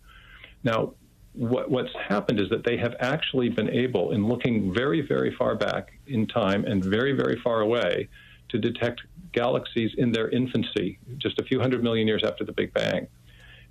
Now, 0.63 0.95
what, 1.35 1.71
what's 1.71 1.91
happened 2.09 2.41
is 2.41 2.49
that 2.51 2.65
they 2.65 2.77
have 2.77 2.95
actually 3.01 3.49
been 3.49 3.69
able, 3.71 4.13
in 4.13 4.27
looking 4.27 4.73
very, 4.73 5.01
very 5.01 5.35
far 5.35 5.55
back 5.57 5.93
in 6.07 6.27
time 6.27 6.65
and 6.65 6.85
very, 6.85 7.13
very 7.13 7.41
far 7.43 7.61
away, 7.61 8.09
to 8.51 8.59
detect 8.59 9.03
galaxies 9.33 9.93
in 9.99 10.13
their 10.13 10.29
infancy, 10.31 10.99
just 11.19 11.39
a 11.41 11.45
few 11.45 11.61
hundred 11.61 11.83
million 11.83 12.07
years 12.07 12.23
after 12.25 12.45
the 12.45 12.53
Big 12.53 12.73
Bang. 12.73 13.09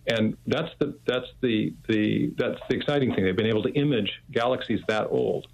And 0.08 0.36
that's 0.47 0.70
the 0.80 0.97
that's 1.06 1.28
the, 1.41 1.74
the 1.88 2.34
that's 2.38 2.60
the 2.70 2.76
exciting 2.76 3.14
thing. 3.14 3.24
They've 3.24 3.36
been 3.36 3.45
able 3.45 3.64
to 3.64 3.74
image 3.74 4.12
galaxies 4.32 4.82
that 4.88 5.08
old. 5.10 5.47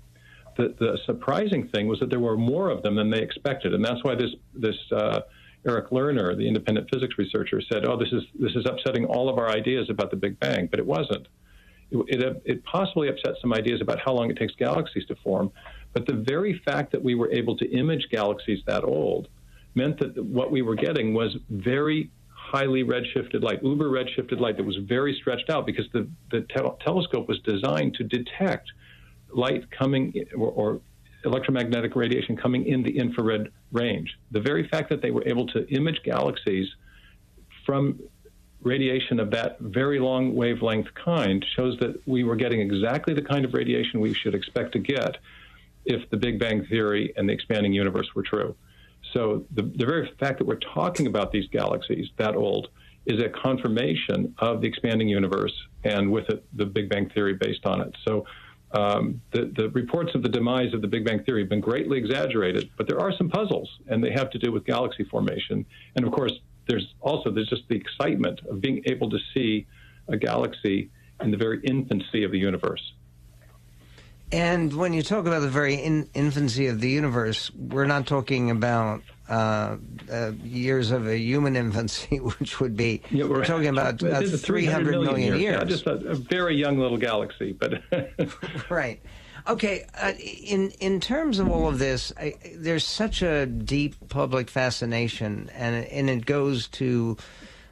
The, 0.57 0.75
the 0.79 0.97
surprising 1.05 1.67
thing 1.69 1.87
was 1.87 1.99
that 1.99 2.09
there 2.09 2.19
were 2.19 2.35
more 2.35 2.69
of 2.69 2.81
them 2.81 2.95
than 2.95 3.09
they 3.11 3.21
expected, 3.21 3.73
and 3.73 3.85
that's 3.85 4.03
why 4.03 4.15
this 4.15 4.31
this 4.55 4.75
uh, 4.91 5.21
Eric 5.67 5.89
Lerner, 5.89 6.35
the 6.35 6.47
independent 6.47 6.89
physics 6.91 7.15
researcher, 7.17 7.61
said, 7.71 7.85
"Oh, 7.85 7.97
this 7.97 8.11
is 8.11 8.23
this 8.39 8.55
is 8.55 8.65
upsetting 8.65 9.05
all 9.05 9.29
of 9.29 9.37
our 9.37 9.49
ideas 9.49 9.89
about 9.89 10.09
the 10.09 10.17
Big 10.17 10.39
Bang," 10.39 10.67
but 10.67 10.79
it 10.79 10.85
wasn't. 10.85 11.27
It, 11.91 12.21
it, 12.21 12.41
it 12.45 12.63
possibly 12.65 13.09
upset 13.09 13.35
some 13.41 13.53
ideas 13.53 13.81
about 13.81 13.99
how 14.03 14.13
long 14.13 14.29
it 14.31 14.37
takes 14.37 14.53
galaxies 14.55 15.05
to 15.07 15.15
form, 15.23 15.51
but 15.93 16.05
the 16.07 16.13
very 16.27 16.61
fact 16.65 16.91
that 16.91 17.03
we 17.03 17.15
were 17.15 17.31
able 17.31 17.57
to 17.57 17.69
image 17.71 18.07
galaxies 18.11 18.59
that 18.67 18.83
old 18.83 19.27
meant 19.75 19.99
that 19.99 20.23
what 20.23 20.51
we 20.51 20.61
were 20.61 20.75
getting 20.75 21.13
was 21.13 21.37
very 21.49 22.11
highly 22.51 22.83
redshifted 22.83 23.43
light, 23.43 23.63
uber 23.63 23.89
redshifted 23.89 24.39
light 24.39 24.57
that 24.57 24.65
was 24.65 24.77
very 24.77 25.13
stretched 25.13 25.49
out 25.49 25.65
because 25.65 25.85
the, 25.93 26.07
the 26.31 26.41
te- 26.41 26.83
telescope 26.83 27.27
was 27.27 27.39
designed 27.41 27.93
to 27.95 28.03
detect 28.03 28.71
light 29.33 29.69
coming 29.71 30.13
or, 30.35 30.49
or 30.49 30.81
electromagnetic 31.25 31.95
radiation 31.95 32.35
coming 32.35 32.65
in 32.65 32.81
the 32.81 32.97
infrared 32.97 33.51
range. 33.71 34.17
The 34.31 34.41
very 34.41 34.67
fact 34.67 34.89
that 34.89 35.01
they 35.01 35.11
were 35.11 35.27
able 35.27 35.45
to 35.47 35.67
image 35.69 36.01
galaxies 36.03 36.67
from 37.65 37.99
radiation 38.61 39.19
of 39.19 39.29
that 39.31 39.59
very 39.59 39.99
long 39.99 40.35
wavelength 40.35 40.87
kind 40.95 41.45
shows 41.55 41.77
that 41.79 42.01
we 42.07 42.23
were 42.23 42.35
getting 42.35 42.59
exactly 42.59 43.13
the 43.13 43.21
kind 43.21 43.45
of 43.45 43.53
radiation 43.53 43.99
we 43.99 44.13
should 44.13 44.33
expect 44.33 44.73
to 44.73 44.79
get 44.79 45.17
if 45.85 46.09
the 46.09 46.17
Big 46.17 46.39
Bang 46.39 46.65
Theory 46.65 47.13
and 47.15 47.29
the 47.29 47.33
expanding 47.33 47.73
universe 47.73 48.07
were 48.15 48.23
true. 48.23 48.55
So 49.13 49.45
the, 49.51 49.63
the 49.63 49.85
very 49.85 50.09
fact 50.19 50.39
that 50.39 50.45
we're 50.45 50.59
talking 50.73 51.07
about 51.07 51.31
these 51.31 51.47
galaxies 51.51 52.07
that 52.17 52.35
old 52.35 52.69
is 53.05 53.21
a 53.21 53.29
confirmation 53.29 54.35
of 54.39 54.61
the 54.61 54.67
expanding 54.67 55.09
universe 55.09 55.53
and 55.83 56.11
with 56.11 56.29
it 56.29 56.43
the 56.55 56.65
Big 56.65 56.89
Bang 56.89 57.09
Theory 57.09 57.33
based 57.33 57.65
on 57.65 57.81
it. 57.81 57.95
So 58.05 58.25
um, 58.71 59.21
the, 59.31 59.51
the 59.55 59.69
reports 59.69 60.11
of 60.13 60.21
the 60.21 60.29
demise 60.29 60.73
of 60.73 60.81
the 60.81 60.87
Big 60.87 61.05
Bang 61.05 61.23
Theory 61.23 61.41
have 61.41 61.49
been 61.49 61.61
greatly 61.61 61.97
exaggerated, 61.97 62.69
but 62.77 62.87
there 62.87 62.99
are 62.99 63.11
some 63.17 63.29
puzzles, 63.29 63.69
and 63.87 64.03
they 64.03 64.11
have 64.11 64.29
to 64.31 64.37
do 64.37 64.51
with 64.51 64.63
galaxy 64.65 65.03
formation. 65.05 65.65
And 65.95 66.05
of 66.05 66.11
course, 66.11 66.33
there's 66.67 66.93
also 67.01 67.31
there's 67.31 67.49
just 67.49 67.67
the 67.67 67.75
excitement 67.75 68.41
of 68.49 68.61
being 68.61 68.83
able 68.85 69.09
to 69.09 69.17
see 69.33 69.65
a 70.07 70.17
galaxy 70.17 70.91
in 71.21 71.31
the 71.31 71.37
very 71.37 71.61
infancy 71.63 72.23
of 72.23 72.31
the 72.31 72.37
universe. 72.37 72.93
And 74.31 74.73
when 74.73 74.93
you 74.93 75.01
talk 75.01 75.25
about 75.25 75.39
the 75.39 75.49
very 75.49 75.75
in, 75.75 76.07
infancy 76.13 76.67
of 76.67 76.81
the 76.81 76.89
universe, 76.89 77.51
we're 77.55 77.87
not 77.87 78.05
talking 78.05 78.51
about 78.51 79.01
uh, 79.27 79.77
uh, 80.11 80.31
years 80.43 80.91
of 80.91 81.07
a 81.07 81.17
human 81.17 81.55
infancy, 81.55 82.17
which 82.19 82.59
would 82.59 82.75
be 82.75 83.01
yeah, 83.09 83.23
we're, 83.23 83.37
we're, 83.37 83.45
talking 83.45 83.67
about 83.67 84.03
uh, 84.03 84.21
300 84.21 84.91
million, 84.91 85.05
million 85.05 85.19
years. 85.19 85.41
years. 85.41 85.53
Yeah, 85.59 85.63
just 85.63 85.85
a, 85.87 85.93
a, 86.09 86.15
very 86.15 86.55
young 86.55 86.77
little 86.77 86.97
galaxy, 86.97 87.53
but 87.53 87.81
right. 88.69 89.01
Okay, 89.47 89.85
uh, 89.99 90.13
in 90.19 90.71
in 90.79 90.99
terms 90.99 91.39
of 91.39 91.49
all 91.49 91.67
of 91.67 91.79
this, 91.79 92.13
I, 92.17 92.35
there's 92.55 92.85
such 92.85 93.21
a 93.21 93.45
deep 93.45 93.95
public 94.09 94.49
fascination, 94.49 95.49
and 95.55 95.85
and 95.85 96.09
it 96.09 96.25
goes 96.25 96.67
to, 96.67 97.17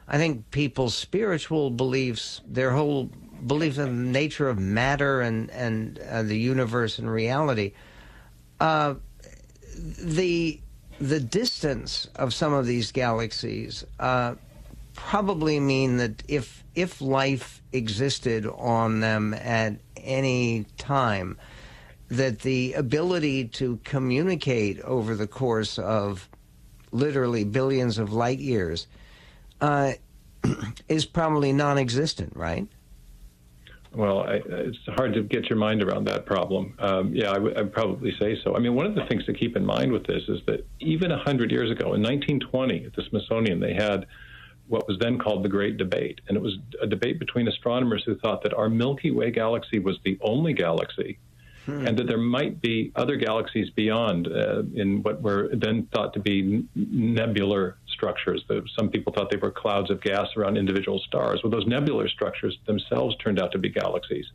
I 0.08 0.16
think, 0.16 0.50
people's 0.50 0.94
spiritual 0.94 1.70
beliefs, 1.70 2.40
their 2.46 2.70
whole 2.70 3.10
belief 3.46 3.78
in 3.78 3.84
the 3.84 4.10
nature 4.10 4.48
of 4.48 4.58
matter 4.58 5.20
and 5.20 5.50
and 5.50 5.98
uh, 5.98 6.22
the 6.22 6.36
universe 6.36 6.98
and 6.98 7.10
reality. 7.10 7.72
Uh, 8.60 8.94
the 9.76 10.60
the 11.00 11.20
distance 11.20 12.08
of 12.16 12.34
some 12.34 12.52
of 12.52 12.66
these 12.66 12.90
galaxies 12.90 13.84
uh, 14.00 14.34
probably 14.94 15.60
mean 15.60 15.96
that 15.98 16.22
if 16.28 16.64
if 16.74 17.00
life 17.00 17.62
existed 17.72 18.46
on 18.46 19.00
them 19.00 19.34
at 19.34 19.74
any 19.96 20.64
time, 20.76 21.38
that 22.08 22.40
the 22.40 22.72
ability 22.74 23.44
to 23.44 23.78
communicate 23.84 24.80
over 24.80 25.14
the 25.14 25.26
course 25.26 25.78
of 25.78 26.28
literally 26.90 27.44
billions 27.44 27.98
of 27.98 28.12
light 28.12 28.38
years 28.38 28.86
uh, 29.60 29.92
is 30.88 31.04
probably 31.04 31.52
non-existent, 31.52 32.32
right? 32.34 32.66
Well, 33.98 34.20
I, 34.20 34.40
it's 34.46 34.78
hard 34.96 35.12
to 35.14 35.24
get 35.24 35.50
your 35.50 35.58
mind 35.58 35.82
around 35.82 36.04
that 36.04 36.24
problem. 36.24 36.76
Um, 36.78 37.12
yeah, 37.12 37.32
I 37.32 37.34
w- 37.34 37.52
I'd 37.56 37.72
probably 37.72 38.12
say 38.16 38.38
so. 38.44 38.54
I 38.54 38.60
mean, 38.60 38.76
one 38.76 38.86
of 38.86 38.94
the 38.94 39.04
things 39.06 39.26
to 39.26 39.32
keep 39.32 39.56
in 39.56 39.66
mind 39.66 39.90
with 39.90 40.06
this 40.06 40.22
is 40.28 40.38
that 40.46 40.64
even 40.78 41.10
100 41.10 41.50
years 41.50 41.68
ago, 41.68 41.94
in 41.94 42.02
1920, 42.02 42.84
at 42.84 42.94
the 42.94 43.02
Smithsonian, 43.10 43.58
they 43.58 43.74
had 43.74 44.06
what 44.68 44.86
was 44.86 44.98
then 45.00 45.18
called 45.18 45.42
the 45.44 45.48
Great 45.48 45.78
Debate. 45.78 46.20
And 46.28 46.36
it 46.36 46.40
was 46.40 46.58
a 46.80 46.86
debate 46.86 47.18
between 47.18 47.48
astronomers 47.48 48.04
who 48.06 48.16
thought 48.20 48.44
that 48.44 48.54
our 48.54 48.68
Milky 48.68 49.10
Way 49.10 49.32
galaxy 49.32 49.80
was 49.80 49.98
the 50.04 50.16
only 50.20 50.52
galaxy 50.52 51.18
hmm. 51.68 51.86
and 51.86 51.98
that 51.98 52.06
there 52.06 52.18
might 52.18 52.60
be 52.60 52.90
other 52.96 53.16
galaxies 53.16 53.68
beyond 53.70 54.26
uh, 54.26 54.62
in 54.74 55.02
what 55.02 55.20
were 55.20 55.50
then 55.52 55.86
thought 55.92 56.14
to 56.14 56.20
be 56.20 56.64
nebular 56.74 57.76
structures. 57.88 58.42
Some 58.78 58.88
people 58.88 59.12
thought 59.12 59.30
they 59.30 59.36
were 59.36 59.50
clouds 59.50 59.90
of 59.90 60.00
gas 60.00 60.28
around 60.36 60.56
individual 60.56 60.98
stars. 61.00 61.40
Well, 61.42 61.50
those 61.50 61.66
nebular 61.66 62.08
structures 62.08 62.56
themselves 62.66 63.16
turned 63.16 63.38
out 63.38 63.52
to 63.52 63.58
be 63.58 63.68
galaxies. 63.68 64.26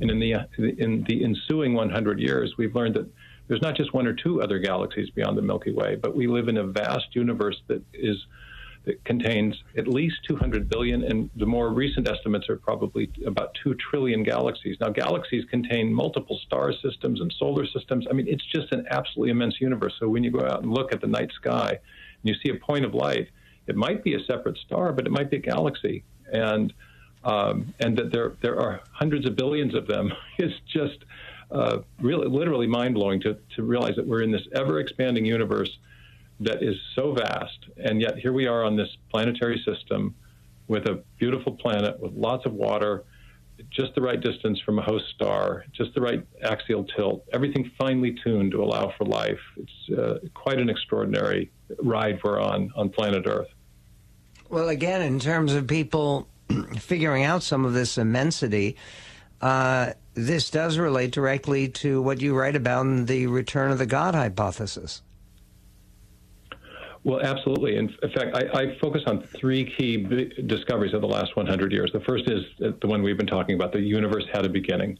And 0.00 0.10
in 0.10 0.18
the 0.18 0.34
in 0.56 1.04
the 1.08 1.24
ensuing 1.24 1.74
100 1.74 2.20
years, 2.20 2.54
we've 2.56 2.74
learned 2.74 2.94
that 2.94 3.06
there's 3.48 3.60
not 3.62 3.76
just 3.76 3.92
one 3.92 4.06
or 4.06 4.12
two 4.12 4.42
other 4.42 4.58
galaxies 4.58 5.10
beyond 5.10 5.36
the 5.36 5.42
Milky 5.42 5.72
Way, 5.72 5.96
but 5.96 6.14
we 6.14 6.26
live 6.26 6.48
in 6.48 6.58
a 6.58 6.64
vast 6.64 7.06
universe 7.14 7.60
that 7.66 7.82
is 7.92 8.16
that 8.88 9.04
contains 9.04 9.54
at 9.76 9.86
least 9.86 10.16
200 10.26 10.66
billion, 10.68 11.04
and 11.04 11.28
the 11.36 11.44
more 11.44 11.68
recent 11.68 12.08
estimates 12.08 12.48
are 12.48 12.56
probably 12.56 13.10
about 13.26 13.54
2 13.62 13.74
trillion 13.74 14.22
galaxies. 14.22 14.78
Now, 14.80 14.88
galaxies 14.88 15.44
contain 15.44 15.92
multiple 15.92 16.40
star 16.46 16.72
systems 16.72 17.20
and 17.20 17.30
solar 17.38 17.66
systems. 17.66 18.06
I 18.10 18.14
mean, 18.14 18.26
it's 18.26 18.44
just 18.46 18.72
an 18.72 18.86
absolutely 18.90 19.30
immense 19.30 19.60
universe. 19.60 19.92
So 20.00 20.08
when 20.08 20.24
you 20.24 20.30
go 20.30 20.40
out 20.40 20.62
and 20.62 20.72
look 20.72 20.90
at 20.92 21.02
the 21.02 21.06
night 21.06 21.30
sky 21.32 21.68
and 21.68 22.24
you 22.24 22.34
see 22.42 22.48
a 22.48 22.54
point 22.54 22.86
of 22.86 22.94
light, 22.94 23.28
it 23.66 23.76
might 23.76 24.02
be 24.02 24.14
a 24.14 24.24
separate 24.24 24.56
star, 24.56 24.92
but 24.92 25.06
it 25.06 25.10
might 25.10 25.30
be 25.30 25.36
a 25.36 25.40
galaxy. 25.40 26.02
And 26.32 26.72
um, 27.24 27.74
and 27.80 27.98
that 27.98 28.10
there 28.10 28.36
there 28.40 28.58
are 28.58 28.80
hundreds 28.92 29.26
of 29.26 29.36
billions 29.36 29.74
of 29.74 29.86
them 29.86 30.12
is 30.38 30.52
just 30.66 31.04
uh, 31.50 31.78
really 32.00 32.26
literally 32.26 32.66
mind 32.66 32.94
blowing 32.94 33.20
to 33.20 33.36
to 33.56 33.62
realize 33.62 33.96
that 33.96 34.06
we're 34.06 34.22
in 34.22 34.30
this 34.30 34.46
ever 34.54 34.80
expanding 34.80 35.26
universe 35.26 35.78
that 36.40 36.62
is 36.62 36.76
so 36.94 37.12
vast, 37.12 37.58
and 37.76 38.00
yet 38.00 38.18
here 38.18 38.32
we 38.32 38.46
are 38.46 38.64
on 38.64 38.76
this 38.76 38.88
planetary 39.10 39.62
system 39.64 40.14
with 40.68 40.86
a 40.86 41.02
beautiful 41.18 41.52
planet 41.52 41.98
with 41.98 42.12
lots 42.12 42.46
of 42.46 42.52
water, 42.52 43.04
just 43.70 43.94
the 43.94 44.00
right 44.00 44.20
distance 44.20 44.60
from 44.60 44.78
a 44.78 44.82
host 44.82 45.04
star, 45.14 45.64
just 45.72 45.94
the 45.94 46.00
right 46.00 46.24
axial 46.42 46.84
tilt, 46.84 47.24
everything 47.32 47.70
finely 47.78 48.16
tuned 48.22 48.52
to 48.52 48.62
allow 48.62 48.92
for 48.96 49.04
life. 49.04 49.40
It's 49.56 49.98
uh, 49.98 50.18
quite 50.34 50.60
an 50.60 50.68
extraordinary 50.68 51.50
ride 51.82 52.20
we're 52.22 52.40
on 52.40 52.70
on 52.76 52.90
planet 52.90 53.24
Earth. 53.26 53.48
Well, 54.48 54.68
again, 54.68 55.02
in 55.02 55.18
terms 55.18 55.54
of 55.54 55.66
people 55.66 56.28
figuring 56.78 57.24
out 57.24 57.42
some 57.42 57.64
of 57.64 57.74
this 57.74 57.98
immensity, 57.98 58.76
uh, 59.40 59.92
this 60.14 60.50
does 60.50 60.78
relate 60.78 61.10
directly 61.10 61.68
to 61.68 62.00
what 62.00 62.20
you 62.20 62.34
write 62.34 62.56
about 62.56 62.86
in 62.86 63.06
the 63.06 63.26
return 63.26 63.70
of 63.70 63.78
the 63.78 63.86
God 63.86 64.14
hypothesis. 64.14 65.02
Well, 67.04 67.20
absolutely. 67.20 67.76
In, 67.76 67.88
fact, 67.88 68.34
I, 68.34 68.60
I, 68.60 68.78
focus 68.80 69.02
on 69.06 69.22
three 69.22 69.64
key 69.64 69.98
discoveries 70.46 70.94
of 70.94 71.00
the 71.00 71.06
last 71.06 71.36
100 71.36 71.72
years. 71.72 71.90
The 71.92 72.00
first 72.00 72.28
is 72.28 72.44
the 72.58 72.86
one 72.86 73.02
we've 73.02 73.16
been 73.16 73.26
talking 73.26 73.54
about 73.54 73.72
the 73.72 73.80
universe 73.80 74.24
had 74.32 74.44
a 74.44 74.48
beginning. 74.48 74.98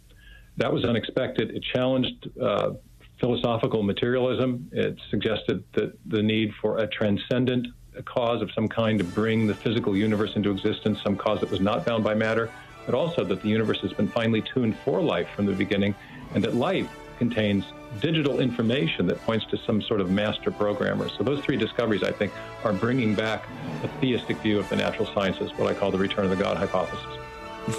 That 0.56 0.72
was 0.72 0.84
unexpected. 0.84 1.50
It 1.50 1.62
challenged 1.72 2.28
uh, 2.40 2.74
philosophical 3.20 3.82
materialism. 3.82 4.68
It 4.72 4.96
suggested 5.10 5.64
that 5.72 5.98
the 6.06 6.22
need 6.22 6.52
for 6.60 6.78
a 6.78 6.86
transcendent 6.86 7.66
cause 8.04 8.42
of 8.42 8.50
some 8.52 8.68
kind 8.68 8.98
to 8.98 9.04
bring 9.04 9.46
the 9.46 9.54
physical 9.54 9.96
universe 9.96 10.30
into 10.36 10.50
existence, 10.50 11.00
some 11.02 11.16
cause 11.16 11.40
that 11.40 11.50
was 11.50 11.60
not 11.60 11.84
bound 11.84 12.04
by 12.04 12.14
matter, 12.14 12.50
but 12.86 12.94
also 12.94 13.24
that 13.24 13.42
the 13.42 13.48
universe 13.48 13.80
has 13.80 13.92
been 13.92 14.08
finely 14.08 14.42
tuned 14.42 14.76
for 14.84 15.02
life 15.02 15.28
from 15.34 15.46
the 15.46 15.52
beginning, 15.52 15.94
and 16.34 16.44
that 16.44 16.54
life 16.54 16.88
contains 17.18 17.64
digital 18.00 18.40
information 18.40 19.06
that 19.06 19.20
points 19.22 19.46
to 19.46 19.58
some 19.58 19.82
sort 19.82 20.00
of 20.00 20.10
master 20.10 20.50
programmer. 20.50 21.08
So 21.08 21.24
those 21.24 21.44
three 21.44 21.56
discoveries, 21.56 22.02
I 22.02 22.12
think, 22.12 22.32
are 22.64 22.72
bringing 22.72 23.14
back 23.14 23.44
a 23.82 23.88
theistic 24.00 24.36
view 24.38 24.58
of 24.58 24.68
the 24.68 24.76
natural 24.76 25.06
sciences, 25.14 25.50
what 25.56 25.70
I 25.70 25.74
call 25.74 25.90
the 25.90 25.98
return 25.98 26.24
of 26.24 26.30
the 26.30 26.36
God 26.36 26.56
hypothesis. 26.56 27.18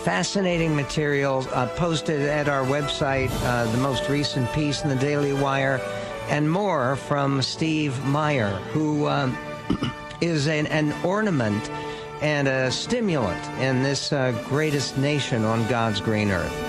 Fascinating 0.03 0.75
material 0.75 1.47
uh, 1.51 1.67
posted 1.69 2.21
at 2.21 2.47
our 2.47 2.63
website, 2.63 3.31
uh, 3.43 3.65
the 3.71 3.77
most 3.79 4.07
recent 4.07 4.51
piece 4.53 4.83
in 4.83 4.89
the 4.89 4.95
Daily 4.95 5.33
Wire, 5.33 5.81
and 6.29 6.49
more 6.49 6.95
from 6.95 7.41
Steve 7.41 8.03
Meyer, 8.05 8.51
who 8.71 9.07
um, 9.07 9.35
is 10.21 10.47
an, 10.47 10.67
an, 10.67 10.93
ornament 11.03 11.71
and 12.21 12.47
a 12.47 12.69
stimulant 12.69 13.43
in 13.59 13.81
this 13.81 14.13
uh, 14.13 14.31
greatest 14.47 14.97
nation 14.97 15.43
on 15.43 15.67
God's 15.67 16.01
green 16.01 16.29
earth. 16.29 16.68